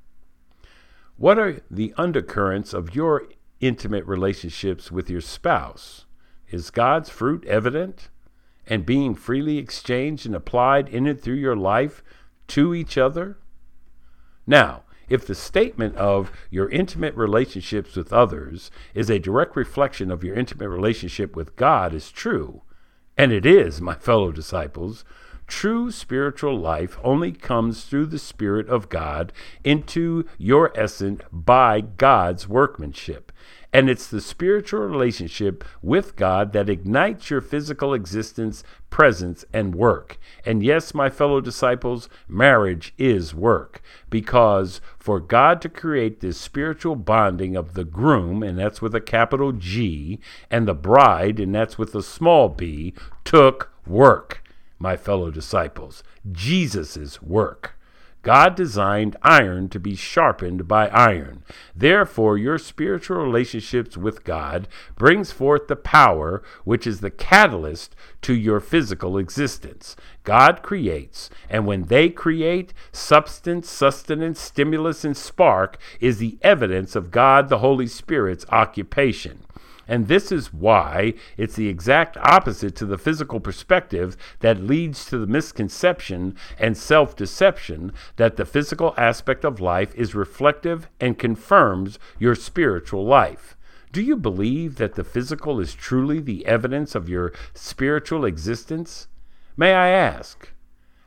What 1.18 1.40
are 1.40 1.62
the 1.70 1.94
undercurrents 1.98 2.74
of 2.74 2.96
your 2.96 3.28
intimate 3.60 4.06
relationships 4.06 4.92
with 4.92 5.10
your 5.10 5.22
spouse? 5.22 6.06
Is 6.50 6.70
God's 6.70 7.10
fruit 7.10 7.46
evident 7.46 8.10
and 8.68 8.86
being 8.86 9.16
freely 9.16 9.58
exchanged 9.58 10.26
and 10.26 10.36
applied 10.36 10.88
in 10.90 11.08
and 11.08 11.20
through 11.20 11.36
your 11.36 11.56
life 11.56 12.04
to 12.48 12.74
each 12.74 12.98
other? 12.98 13.38
Now, 14.50 14.82
if 15.10 15.28
the 15.28 15.36
statement 15.36 15.96
of 15.96 16.32
your 16.50 16.70
intimate 16.70 17.14
relationships 17.14 17.96
with 17.96 18.12
others 18.12 18.72
is 18.96 19.08
a 19.08 19.20
direct 19.20 19.56
reflection 19.56 20.10
of 20.10 20.24
your 20.24 20.36
intimate 20.36 20.70
relationship 20.70 21.36
with 21.36 21.56
God 21.56 21.94
is 21.94 22.10
true, 22.10 22.64
and 23.16 23.32
it 23.32 23.46
is, 23.46 23.80
my 23.80 23.94
fellow 23.94 24.32
disciples, 24.32 25.06
True 25.46 25.92
spiritual 25.92 26.60
life 26.60 26.98
only 27.04 27.32
comes 27.32 27.84
through 27.84 28.08
the 28.08 28.20
Spirit 28.20 28.68
of 28.70 28.90
God 28.90 29.34
into 29.64 30.26
your 30.38 30.72
essence 30.76 31.22
by 31.32 31.82
God's 31.82 32.48
workmanship. 32.48 33.29
And 33.72 33.88
it's 33.88 34.08
the 34.08 34.22
spiritual 34.22 34.80
relationship 34.80 35.64
with 35.84 36.16
God 36.16 36.54
that 36.54 36.70
ignites 36.70 37.30
your 37.30 37.42
physical 37.42 37.94
existence, 37.94 38.64
presence, 38.90 39.46
and 39.54 39.76
work. 39.76 40.18
And 40.44 40.64
yes, 40.64 40.96
my 40.96 41.12
fellow 41.12 41.40
disciples, 41.40 42.10
marriage 42.28 42.96
is 42.98 43.36
work. 43.36 43.84
Because 44.10 44.82
for 44.98 45.20
God 45.20 45.62
to 45.62 45.70
create 45.70 46.20
this 46.20 46.40
spiritual 46.40 46.96
bonding 46.96 47.56
of 47.56 47.76
the 47.76 47.86
groom, 47.86 48.42
and 48.42 48.58
that's 48.58 48.82
with 48.82 48.96
a 48.96 49.02
capital 49.02 49.52
G, 49.52 50.20
and 50.50 50.68
the 50.68 50.74
bride, 50.74 51.40
and 51.40 51.54
that's 51.54 51.78
with 51.78 51.94
a 51.94 52.02
small 52.02 52.50
b, 52.50 52.96
took 53.24 53.72
work, 53.86 54.44
my 54.80 54.98
fellow 54.98 55.30
disciples. 55.30 56.04
Jesus' 56.32 57.22
work. 57.22 57.76
God 58.22 58.56
designed 58.56 59.16
iron 59.22 59.70
to 59.70 59.80
be 59.80 59.96
sharpened 59.96 60.68
by 60.68 60.90
iron. 60.90 61.44
Therefore, 61.76 62.38
your 62.38 62.58
spiritual 62.58 63.18
relationships 63.18 63.96
with 63.96 64.26
God 64.26 64.68
brings 64.98 65.32
forth 65.32 65.68
the 65.68 65.78
power 65.78 66.44
which 66.66 66.86
is 66.86 67.00
the 67.00 67.12
catalyst 67.12 67.96
to 68.24 68.34
your 68.34 68.60
physical 68.60 69.18
existence. 69.18 69.96
God 70.26 70.62
creates, 70.62 71.30
and 71.50 71.66
when 71.66 71.84
they 71.84 72.10
create, 72.10 72.74
substance, 72.92 73.70
sustenance, 73.70 74.40
stimulus, 74.40 75.06
and 75.06 75.16
spark 75.16 75.78
is 76.02 76.18
the 76.18 76.38
evidence 76.42 76.96
of 76.96 77.12
God 77.12 77.48
the 77.48 77.60
Holy 77.60 77.88
Spirit's 77.88 78.46
occupation. 78.50 79.46
And 79.90 80.08
this 80.08 80.32
is 80.32 80.54
why 80.54 81.16
it's 81.36 81.56
the 81.56 81.68
exact 81.68 82.16
opposite 82.18 82.76
to 82.76 82.86
the 82.86 83.00
physical 83.00 83.40
perspective 83.40 84.16
that 84.40 84.62
leads 84.62 85.04
to 85.06 85.18
the 85.18 85.26
misconception 85.26 86.36
and 86.60 86.78
self 86.78 87.16
deception 87.16 87.92
that 88.18 88.38
the 88.38 88.46
physical 88.46 88.94
aspect 88.98 89.44
of 89.44 89.60
life 89.60 89.96
is 89.96 90.14
reflective 90.14 90.88
and 91.00 91.18
confirms 91.18 91.98
your 92.20 92.36
spiritual 92.36 93.04
life. 93.04 93.58
Do 93.92 94.04
you 94.04 94.16
believe 94.16 94.76
that 94.76 94.94
the 94.94 95.04
physical 95.04 95.60
is 95.60 95.74
truly 95.74 96.20
the 96.20 96.46
evidence 96.46 96.94
of 96.94 97.10
your 97.10 97.34
spiritual 97.56 98.26
existence? 98.26 99.08
May 99.58 99.74
I 99.74 99.88
ask, 99.90 100.54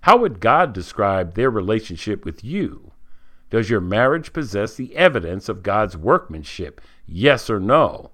how 0.00 0.16
would 0.16 0.40
God 0.40 0.72
describe 0.72 1.34
their 1.34 1.50
relationship 1.50 2.24
with 2.24 2.42
you? 2.42 2.90
Does 3.48 3.70
your 3.70 3.80
marriage 3.80 4.32
possess 4.32 4.74
the 4.74 4.96
evidence 4.96 5.48
of 5.48 5.62
God's 5.62 5.96
workmanship? 5.96 6.80
Yes 7.06 7.48
or 7.48 7.60
no? 7.60 8.11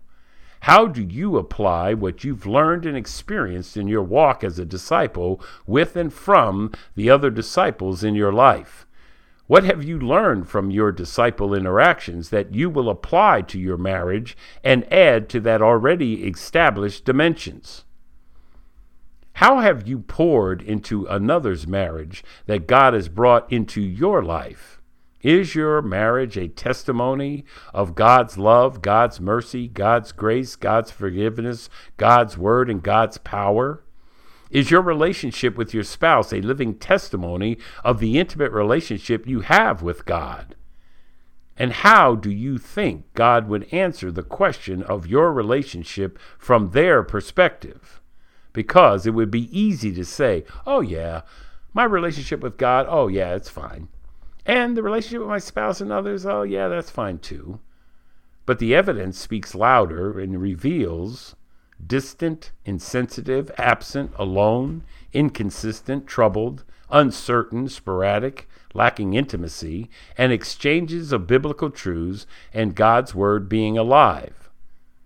How 0.60 0.86
do 0.86 1.02
you 1.02 1.36
apply 1.36 1.94
what 1.94 2.24
you've 2.24 2.46
learned 2.46 2.84
and 2.84 2.96
experienced 2.96 3.76
in 3.76 3.88
your 3.88 4.02
walk 4.02 4.42
as 4.42 4.58
a 4.58 4.64
disciple 4.64 5.40
with 5.66 5.96
and 5.96 6.12
from 6.12 6.72
the 6.94 7.10
other 7.10 7.30
disciples 7.30 8.02
in 8.02 8.14
your 8.14 8.32
life? 8.32 8.86
What 9.46 9.64
have 9.64 9.82
you 9.82 9.98
learned 9.98 10.46
from 10.48 10.70
your 10.70 10.92
disciple 10.92 11.54
interactions 11.54 12.28
that 12.28 12.54
you 12.54 12.68
will 12.68 12.90
apply 12.90 13.42
to 13.42 13.58
your 13.58 13.78
marriage 13.78 14.36
and 14.62 14.92
add 14.92 15.30
to 15.30 15.40
that 15.40 15.62
already 15.62 16.26
established 16.26 17.06
dimensions? 17.06 17.84
How 19.34 19.60
have 19.60 19.86
you 19.86 20.00
poured 20.00 20.60
into 20.60 21.06
another's 21.06 21.66
marriage 21.66 22.24
that 22.46 22.66
God 22.66 22.92
has 22.92 23.08
brought 23.08 23.50
into 23.50 23.80
your 23.80 24.22
life? 24.22 24.77
Is 25.22 25.54
your 25.54 25.82
marriage 25.82 26.36
a 26.36 26.48
testimony 26.48 27.44
of 27.74 27.96
God's 27.96 28.38
love, 28.38 28.82
God's 28.82 29.20
mercy, 29.20 29.66
God's 29.66 30.12
grace, 30.12 30.54
God's 30.54 30.92
forgiveness, 30.92 31.68
God's 31.96 32.38
word, 32.38 32.70
and 32.70 32.82
God's 32.82 33.18
power? 33.18 33.82
Is 34.50 34.70
your 34.70 34.80
relationship 34.80 35.56
with 35.56 35.74
your 35.74 35.82
spouse 35.82 36.32
a 36.32 36.40
living 36.40 36.74
testimony 36.74 37.58
of 37.84 37.98
the 37.98 38.18
intimate 38.18 38.52
relationship 38.52 39.26
you 39.26 39.40
have 39.40 39.82
with 39.82 40.06
God? 40.06 40.54
And 41.56 41.72
how 41.72 42.14
do 42.14 42.30
you 42.30 42.56
think 42.56 43.12
God 43.14 43.48
would 43.48 43.72
answer 43.74 44.12
the 44.12 44.22
question 44.22 44.84
of 44.84 45.08
your 45.08 45.32
relationship 45.32 46.16
from 46.38 46.70
their 46.70 47.02
perspective? 47.02 48.00
Because 48.52 49.06
it 49.06 49.10
would 49.10 49.30
be 49.30 49.58
easy 49.58 49.92
to 49.94 50.04
say, 50.04 50.44
oh, 50.64 50.80
yeah, 50.80 51.22
my 51.74 51.84
relationship 51.84 52.40
with 52.40 52.56
God, 52.56 52.86
oh, 52.88 53.08
yeah, 53.08 53.34
it's 53.34 53.50
fine. 53.50 53.88
And 54.48 54.74
the 54.74 54.82
relationship 54.82 55.20
with 55.20 55.28
my 55.28 55.38
spouse 55.38 55.82
and 55.82 55.92
others, 55.92 56.24
oh, 56.24 56.42
yeah, 56.42 56.68
that's 56.68 56.88
fine 56.88 57.18
too. 57.18 57.60
But 58.46 58.58
the 58.58 58.74
evidence 58.74 59.18
speaks 59.18 59.54
louder 59.54 60.18
and 60.18 60.40
reveals 60.40 61.36
distant, 61.86 62.52
insensitive, 62.64 63.50
absent, 63.58 64.10
alone, 64.16 64.84
inconsistent, 65.12 66.06
troubled, 66.06 66.64
uncertain, 66.90 67.68
sporadic, 67.68 68.48
lacking 68.72 69.12
intimacy, 69.12 69.90
and 70.16 70.32
exchanges 70.32 71.12
of 71.12 71.26
biblical 71.26 71.68
truths 71.68 72.26
and 72.54 72.74
God's 72.74 73.14
Word 73.14 73.50
being 73.50 73.76
alive. 73.76 74.48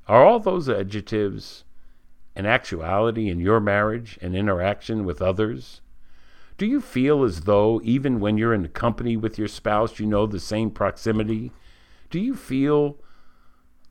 Are 0.07 0.24
all 0.24 0.38
those 0.38 0.68
adjectives 0.68 1.64
an 2.34 2.47
actuality 2.47 3.28
in 3.28 3.40
your 3.40 3.61
marriage 3.61 4.18
and 4.22 4.34
interaction 4.34 5.05
with 5.05 5.20
others? 5.20 5.82
Do 6.59 6.66
you 6.66 6.80
feel 6.80 7.24
as 7.24 7.42
though, 7.42 7.80
even 7.82 8.20
when 8.20 8.36
you're 8.36 8.55
in 8.55 8.68
company 8.68 9.16
with 9.16 9.38
your 9.38 9.48
spouse, 9.48 9.98
you 9.98 10.07
know 10.07 10.26
the 10.26 10.38
same 10.38 10.70
proximity? 10.70 11.50
Do 12.11 12.20
you 12.20 12.34
feel 12.34 12.98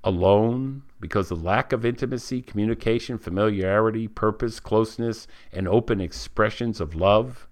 alone 0.04 0.84
because 1.00 1.32
of 1.32 1.44
lack 1.44 1.74
of 1.74 1.86
intimacy, 1.86 2.42
communication, 2.42 3.18
familiarity, 3.18 4.08
purpose, 4.08 4.60
closeness, 4.60 5.28
and 5.52 5.68
open 5.68 6.00
expressions 6.00 6.80
of 6.80 6.96
love? 6.96 7.48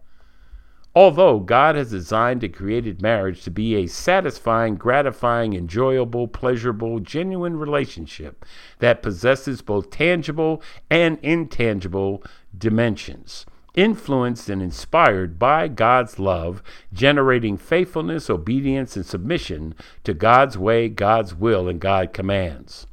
Although 0.95 1.39
God 1.39 1.76
has 1.76 1.91
designed 1.91 2.43
and 2.43 2.53
created 2.53 3.01
marriage 3.01 3.43
to 3.43 3.51
be 3.51 3.76
a 3.76 3.88
satisfying, 3.88 4.76
gratifying, 4.76 5.53
enjoyable, 5.53 6.28
pleasurable, 6.28 6.99
genuine 6.99 7.57
relationship 7.57 8.45
that 8.80 9.03
possesses 9.03 9.62
both 9.62 9.89
tangible 9.89 10.62
and 10.89 11.18
intangible 11.22 12.24
dimensions 12.57 13.45
influenced 13.80 14.50
and 14.50 14.62
inspired 14.62 15.40
by 15.40 15.70
God's 15.70 16.20
love, 16.20 16.62
generating 16.92 17.58
faithfulness, 17.58 18.30
obedience, 18.30 18.98
and 18.98 19.06
submission 19.06 19.74
to 20.04 20.14
God's 20.14 20.58
way, 20.58 20.90
God's 20.90 21.34
will, 21.34 21.70
and 21.70 21.80
God's 21.80 22.12
commands. 22.14 22.88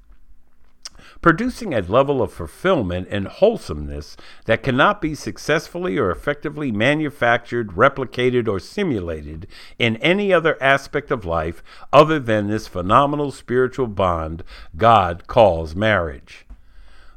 Producing 1.20 1.74
a 1.74 1.80
level 1.80 2.22
of 2.22 2.32
fulfillment 2.32 3.08
and 3.10 3.26
wholesomeness 3.26 4.16
that 4.44 4.62
cannot 4.62 5.00
be 5.00 5.16
successfully 5.16 5.98
or 5.98 6.12
effectively 6.12 6.70
manufactured, 6.70 7.70
replicated, 7.70 8.46
or 8.46 8.60
simulated 8.60 9.48
in 9.80 9.96
any 9.96 10.32
other 10.32 10.56
aspect 10.62 11.10
of 11.10 11.24
life 11.24 11.64
other 11.92 12.20
than 12.20 12.46
this 12.46 12.68
phenomenal 12.68 13.32
spiritual 13.32 13.88
bond 13.88 14.44
God 14.76 15.26
calls 15.26 15.74
marriage. 15.74 16.45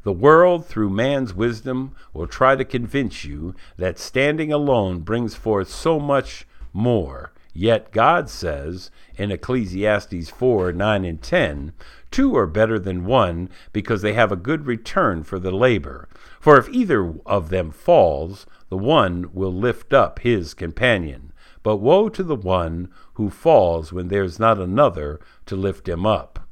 The 0.09 0.13
world, 0.13 0.65
through 0.65 0.89
man's 0.89 1.35
wisdom, 1.35 1.93
will 2.13 2.25
try 2.25 2.55
to 2.55 2.65
convince 2.65 3.25
you 3.25 3.53
that 3.77 3.99
standing 3.99 4.51
alone 4.51 5.01
brings 5.01 5.35
forth 5.35 5.69
so 5.69 5.99
much 5.99 6.47
more. 6.73 7.31
Yet 7.53 7.91
God 7.91 8.27
says 8.27 8.89
in 9.17 9.29
Ecclesiastes 9.29 10.31
4 10.31 10.71
9 10.73 11.05
and 11.05 11.21
10, 11.21 11.73
Two 12.09 12.35
are 12.35 12.47
better 12.47 12.79
than 12.79 13.05
one 13.05 13.49
because 13.71 14.01
they 14.01 14.13
have 14.13 14.31
a 14.31 14.35
good 14.35 14.65
return 14.65 15.21
for 15.23 15.37
the 15.37 15.51
labor. 15.51 16.09
For 16.39 16.57
if 16.57 16.67
either 16.69 17.13
of 17.27 17.49
them 17.49 17.69
falls, 17.69 18.47
the 18.69 18.77
one 18.77 19.29
will 19.31 19.53
lift 19.53 19.93
up 19.93 20.21
his 20.21 20.55
companion. 20.55 21.33
But 21.61 21.77
woe 21.77 22.09
to 22.09 22.23
the 22.23 22.35
one 22.35 22.89
who 23.13 23.29
falls 23.29 23.93
when 23.93 24.07
there's 24.07 24.39
not 24.39 24.57
another 24.57 25.19
to 25.45 25.55
lift 25.55 25.87
him 25.87 26.07
up. 26.07 26.48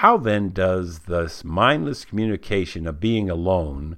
How 0.00 0.18
then 0.18 0.50
does 0.50 0.98
this 1.06 1.42
mindless 1.42 2.04
communication 2.04 2.86
of 2.86 3.00
being 3.00 3.30
alone 3.30 3.96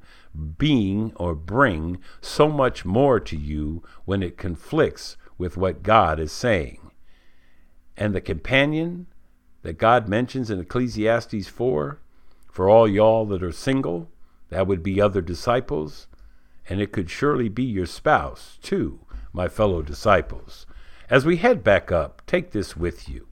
being 0.57 1.13
or 1.17 1.35
bring 1.35 1.99
so 2.21 2.49
much 2.49 2.85
more 2.85 3.19
to 3.19 3.37
you 3.37 3.83
when 4.05 4.23
it 4.23 4.39
conflicts 4.39 5.17
with 5.39 5.57
what 5.57 5.83
God 5.83 6.21
is 6.21 6.31
saying? 6.31 6.93
And 7.97 8.15
the 8.15 8.21
companion 8.21 9.09
that 9.63 9.79
God 9.79 10.09
mentions 10.09 10.51
in 10.51 10.61
Ecclesiastes 10.61 11.49
4, 11.49 11.99
for 12.49 12.69
all 12.69 12.87
y'all 12.87 13.27
that 13.27 13.43
are 13.43 13.51
single, 13.51 14.09
that 14.51 14.69
would 14.69 14.85
be 14.85 15.01
other 15.01 15.21
disciples, 15.21 16.07
and 16.69 16.81
it 16.81 16.93
could 16.93 17.11
surely 17.11 17.49
be 17.49 17.65
your 17.65 17.87
spouse, 17.87 18.57
too, 18.63 19.01
my 19.33 19.49
fellow 19.49 19.83
disciples. 19.83 20.65
As 21.11 21.27
we 21.27 21.39
head 21.39 21.65
back 21.65 21.91
up, 21.91 22.23
take 22.25 22.53
this 22.53 22.77
with 22.77 23.09
you. 23.09 23.28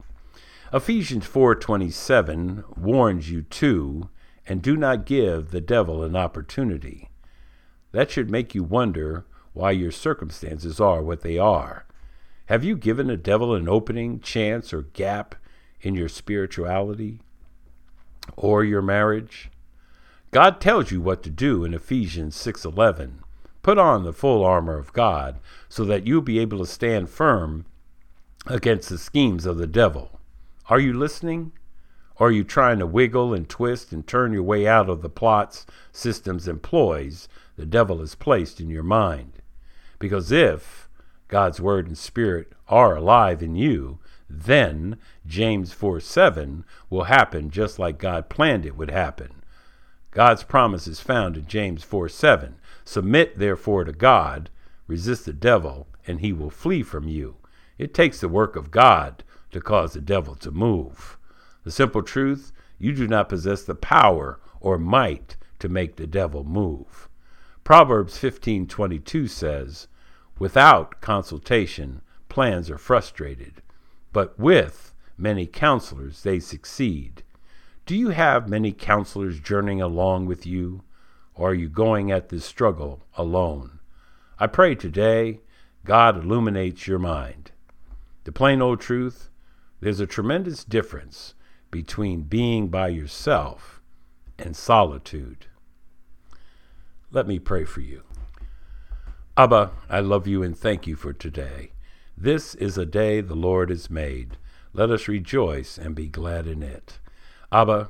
Ephesians 0.73 1.25
4:27 1.25 2.65
warns 2.75 3.31
you 3.31 3.41
too, 3.41 4.09
and 4.45 4.61
do 4.61 4.75
not 4.75 5.05
give 5.05 5.51
the 5.51 5.61
devil 5.61 6.03
an 6.03 6.13
opportunity. 6.13 7.09
That 7.93 8.11
should 8.11 8.29
make 8.29 8.53
you 8.53 8.63
wonder 8.63 9.25
why 9.53 9.71
your 9.71 9.91
circumstances 9.91 10.81
are 10.81 11.01
what 11.01 11.21
they 11.21 11.37
are. 11.37 11.85
Have 12.47 12.65
you 12.65 12.75
given 12.75 13.07
the 13.07 13.15
devil 13.15 13.55
an 13.55 13.69
opening, 13.69 14.19
chance, 14.19 14.73
or 14.73 14.81
gap 14.81 15.35
in 15.79 15.95
your 15.95 16.09
spirituality 16.09 17.21
or 18.35 18.65
your 18.65 18.81
marriage? 18.81 19.49
God 20.31 20.59
tells 20.59 20.91
you 20.91 20.99
what 20.99 21.23
to 21.23 21.29
do 21.29 21.63
in 21.63 21.73
Ephesians 21.73 22.35
6:11. 22.35 23.19
Put 23.61 23.77
on 23.77 24.03
the 24.03 24.11
full 24.11 24.43
armor 24.43 24.77
of 24.77 24.91
God 24.91 25.39
so 25.69 25.85
that 25.85 26.05
you'll 26.05 26.21
be 26.21 26.39
able 26.39 26.59
to 26.59 26.65
stand 26.65 27.09
firm 27.09 27.65
against 28.45 28.89
the 28.89 28.97
schemes 28.97 29.45
of 29.45 29.57
the 29.57 29.67
devil. 29.67 30.16
Are 30.69 30.79
you 30.79 30.91
listening? 30.91 31.53
Or 32.17 32.27
are 32.27 32.31
you 32.31 32.43
trying 32.43 32.79
to 32.79 32.87
wiggle 32.87 33.33
and 33.33 33.47
twist 33.47 33.93
and 33.93 34.05
turn 34.05 34.33
your 34.33 34.43
way 34.43 34.67
out 34.67 34.89
of 34.89 35.01
the 35.01 35.09
plots, 35.09 35.65
systems, 35.93 36.47
and 36.47 36.61
ploys 36.61 37.29
the 37.55 37.65
devil 37.65 37.99
has 37.99 38.15
placed 38.15 38.59
in 38.59 38.69
your 38.69 38.83
mind? 38.83 39.33
Because 39.97 40.31
if 40.31 40.89
God's 41.29 41.61
Word 41.61 41.87
and 41.87 41.97
Spirit 41.97 42.51
are 42.67 42.97
alive 42.97 43.41
in 43.41 43.55
you, 43.55 43.99
then 44.29 44.97
James 45.25 45.71
4 45.71 46.01
7 46.01 46.65
will 46.89 47.05
happen 47.05 47.49
just 47.49 47.79
like 47.79 47.97
God 47.97 48.29
planned 48.29 48.65
it 48.65 48.75
would 48.75 48.91
happen. 48.91 49.41
God's 50.11 50.43
promise 50.43 50.87
is 50.87 50.99
found 50.99 51.37
in 51.37 51.47
James 51.47 51.83
4 51.83 52.09
7. 52.09 52.55
Submit 52.83 53.37
therefore 53.37 53.85
to 53.85 53.93
God, 53.93 54.49
resist 54.85 55.25
the 55.25 55.33
devil, 55.33 55.87
and 56.05 56.19
he 56.19 56.33
will 56.33 56.49
flee 56.49 56.83
from 56.83 57.07
you. 57.07 57.37
It 57.77 57.93
takes 57.93 58.19
the 58.19 58.27
work 58.27 58.55
of 58.55 58.71
God 58.71 59.23
to 59.51 59.61
cause 59.61 59.93
the 59.93 60.01
devil 60.01 60.35
to 60.35 60.51
move. 60.51 61.17
The 61.63 61.71
simple 61.71 62.03
truth 62.03 62.51
you 62.77 62.93
do 62.93 63.07
not 63.07 63.29
possess 63.29 63.63
the 63.63 63.75
power 63.75 64.39
or 64.59 64.77
might 64.77 65.35
to 65.59 65.69
make 65.69 65.95
the 65.95 66.07
devil 66.07 66.43
move. 66.43 67.09
Proverbs 67.63 68.17
15:22 68.17 69.27
says, 69.27 69.87
"Without 70.39 71.01
consultation 71.01 72.01
plans 72.29 72.69
are 72.69 72.77
frustrated, 72.77 73.61
but 74.13 74.37
with 74.39 74.93
many 75.17 75.45
counselors 75.45 76.23
they 76.23 76.39
succeed." 76.39 77.23
Do 77.85 77.95
you 77.95 78.09
have 78.09 78.49
many 78.49 78.71
counselors 78.71 79.39
journeying 79.39 79.81
along 79.81 80.25
with 80.25 80.45
you, 80.45 80.83
or 81.35 81.51
are 81.51 81.53
you 81.53 81.69
going 81.69 82.11
at 82.11 82.29
this 82.29 82.45
struggle 82.45 83.05
alone? 83.15 83.79
I 84.39 84.47
pray 84.47 84.75
today 84.75 85.41
God 85.83 86.23
illuminates 86.23 86.85
your 86.85 86.99
mind. 86.99 87.51
The 88.25 88.31
plain 88.31 88.61
old 88.61 88.81
truth 88.81 89.29
there's 89.79 89.99
a 89.99 90.07
tremendous 90.07 90.63
difference 90.63 91.33
between 91.69 92.23
being 92.23 92.67
by 92.67 92.87
yourself 92.87 93.81
and 94.39 94.55
solitude. 94.55 95.47
Let 97.11 97.27
me 97.27 97.39
pray 97.39 97.65
for 97.65 97.81
you. 97.81 98.03
Abba, 99.35 99.71
I 99.89 99.99
love 99.99 100.27
you 100.27 100.41
and 100.41 100.57
thank 100.57 100.87
you 100.87 100.95
for 100.95 101.13
today. 101.13 101.71
This 102.17 102.55
is 102.55 102.77
a 102.77 102.85
day 102.85 103.21
the 103.21 103.35
Lord 103.35 103.69
has 103.69 103.89
made. 103.89 104.37
Let 104.73 104.89
us 104.89 105.07
rejoice 105.07 105.77
and 105.77 105.93
be 105.93 106.07
glad 106.07 106.47
in 106.47 106.63
it. 106.63 106.99
Abba, 107.51 107.89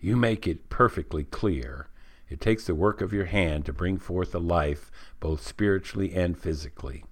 you 0.00 0.16
make 0.16 0.48
it 0.48 0.68
perfectly 0.68 1.22
clear. 1.22 1.88
It 2.28 2.40
takes 2.40 2.66
the 2.66 2.74
work 2.74 3.00
of 3.00 3.12
your 3.12 3.26
hand 3.26 3.64
to 3.66 3.72
bring 3.72 3.98
forth 3.98 4.34
a 4.34 4.40
life 4.40 4.90
both 5.20 5.46
spiritually 5.46 6.12
and 6.14 6.36
physically. 6.36 7.04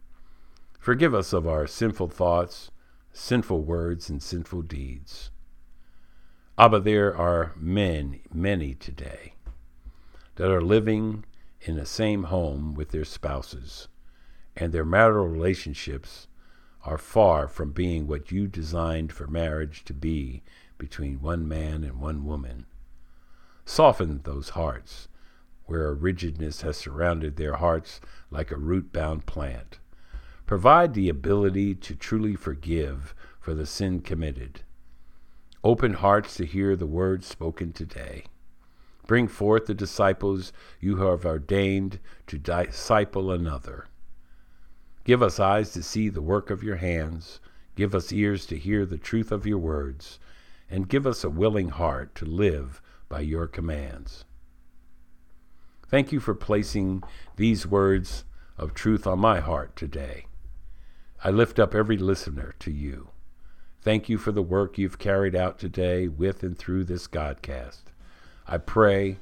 Forgive 0.80 1.14
us 1.14 1.32
of 1.32 1.46
our 1.46 1.66
sinful 1.66 2.08
thoughts, 2.08 2.70
sinful 3.12 3.62
words, 3.62 4.08
and 4.08 4.22
sinful 4.22 4.62
deeds. 4.62 5.30
Abba, 6.58 6.80
there 6.80 7.16
are 7.16 7.52
men, 7.56 8.20
many 8.32 8.74
today, 8.74 9.34
that 10.36 10.50
are 10.50 10.62
living 10.62 11.24
in 11.61 11.76
the 11.76 11.86
same 11.86 12.24
home 12.24 12.74
with 12.74 12.90
their 12.90 13.04
spouses, 13.04 13.88
and 14.56 14.72
their 14.72 14.84
marital 14.84 15.26
relationships 15.26 16.28
are 16.84 16.98
far 16.98 17.48
from 17.48 17.72
being 17.72 18.06
what 18.06 18.30
you 18.30 18.46
designed 18.46 19.12
for 19.12 19.26
marriage 19.26 19.84
to 19.84 19.92
be 19.92 20.42
between 20.78 21.20
one 21.20 21.46
man 21.46 21.84
and 21.84 22.00
one 22.00 22.24
woman. 22.24 22.66
Soften 23.64 24.20
those 24.24 24.50
hearts 24.50 25.08
where 25.66 25.86
a 25.86 25.94
rigidness 25.94 26.62
has 26.62 26.76
surrounded 26.76 27.36
their 27.36 27.54
hearts 27.54 28.00
like 28.30 28.50
a 28.50 28.56
root 28.56 28.92
bound 28.92 29.24
plant. 29.26 29.78
Provide 30.51 30.94
the 30.94 31.09
ability 31.09 31.76
to 31.76 31.94
truly 31.94 32.34
forgive 32.34 33.14
for 33.38 33.55
the 33.55 33.64
sin 33.64 34.01
committed. 34.01 34.62
Open 35.62 35.92
hearts 35.94 36.34
to 36.34 36.44
hear 36.44 36.74
the 36.74 36.88
words 36.88 37.28
spoken 37.28 37.72
today. 37.72 38.24
Bring 39.07 39.28
forth 39.28 39.66
the 39.66 39.74
disciples 39.74 40.53
you 40.80 40.96
have 40.96 41.24
ordained 41.24 42.01
to 42.26 42.36
disciple 42.36 43.30
another. 43.30 43.86
Give 45.05 45.22
us 45.22 45.38
eyes 45.38 45.70
to 45.70 45.84
see 45.84 46.09
the 46.09 46.20
work 46.20 46.51
of 46.51 46.64
your 46.64 46.78
hands. 46.78 47.38
Give 47.76 47.94
us 47.94 48.12
ears 48.12 48.44
to 48.46 48.59
hear 48.59 48.84
the 48.84 48.98
truth 48.98 49.30
of 49.30 49.46
your 49.46 49.59
words 49.59 50.18
and 50.68 50.88
give 50.88 51.07
us 51.07 51.22
a 51.22 51.30
willing 51.30 51.68
heart 51.68 52.16
to 52.16 52.24
live 52.24 52.82
by 53.09 53.20
your 53.20 53.46
commands. 53.46 54.24
Thank 55.86 56.11
you 56.11 56.18
for 56.18 56.34
placing 56.34 57.05
these 57.36 57.68
words 57.68 58.24
of 58.59 58.74
truth 58.74 59.07
on 59.07 59.20
my 59.20 59.38
heart 59.38 59.76
today. 59.76 60.24
I 61.23 61.29
lift 61.29 61.59
up 61.59 61.75
every 61.75 61.99
listener 61.99 62.55
to 62.61 62.71
you. 62.71 63.11
Thank 63.83 64.09
you 64.09 64.16
for 64.16 64.33
the 64.33 64.41
work 64.41 64.79
you've 64.79 64.99
carried 64.99 65.37
out 65.37 65.59
today 65.59 66.09
with 66.09 66.43
and 66.43 66.57
through 66.57 66.85
this 66.85 67.07
Godcast. 67.07 67.83
I 68.49 68.57
pray 68.57 69.18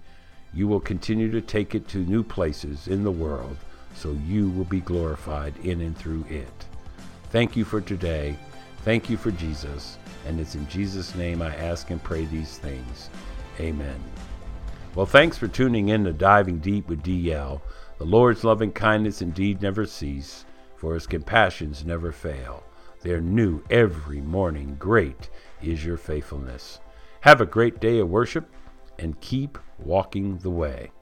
you 0.54 0.68
will 0.68 0.78
continue 0.78 1.28
to 1.32 1.40
take 1.40 1.74
it 1.74 1.88
to 1.88 1.98
new 1.98 2.22
places 2.22 2.86
in 2.86 3.02
the 3.02 3.10
world 3.10 3.56
so 3.96 4.16
you 4.28 4.48
will 4.50 4.64
be 4.64 4.80
glorified 4.80 5.56
in 5.64 5.80
and 5.80 5.98
through 5.98 6.24
it. 6.28 6.66
Thank 7.30 7.56
you 7.56 7.64
for 7.64 7.80
today. 7.80 8.36
Thank 8.84 9.10
you 9.10 9.16
for 9.16 9.32
Jesus. 9.32 9.98
And 10.24 10.38
it's 10.38 10.54
in 10.54 10.68
Jesus' 10.68 11.16
name 11.16 11.42
I 11.42 11.52
ask 11.56 11.90
and 11.90 12.00
pray 12.00 12.26
these 12.26 12.58
things. 12.58 13.10
Amen. 13.58 14.00
Well, 14.94 15.06
thanks 15.06 15.36
for 15.36 15.48
tuning 15.48 15.88
in 15.88 16.04
to 16.04 16.12
Diving 16.12 16.58
Deep 16.58 16.88
with 16.88 17.02
DL. 17.02 17.60
The 17.98 18.04
Lord's 18.04 18.44
loving 18.44 18.70
kindness 18.70 19.20
indeed 19.20 19.60
never 19.60 19.84
cease, 19.84 20.44
for 20.78 20.94
his 20.94 21.06
compassions 21.06 21.84
never 21.84 22.12
fail. 22.12 22.62
They're 23.02 23.20
new 23.20 23.62
every 23.70 24.20
morning. 24.20 24.76
Great 24.78 25.28
is 25.60 25.84
your 25.84 25.96
faithfulness. 25.96 26.80
Have 27.22 27.40
a 27.40 27.46
great 27.46 27.80
day 27.80 27.98
of 27.98 28.08
worship 28.08 28.48
and 28.98 29.20
keep 29.20 29.58
walking 29.78 30.38
the 30.38 30.50
way. 30.50 30.92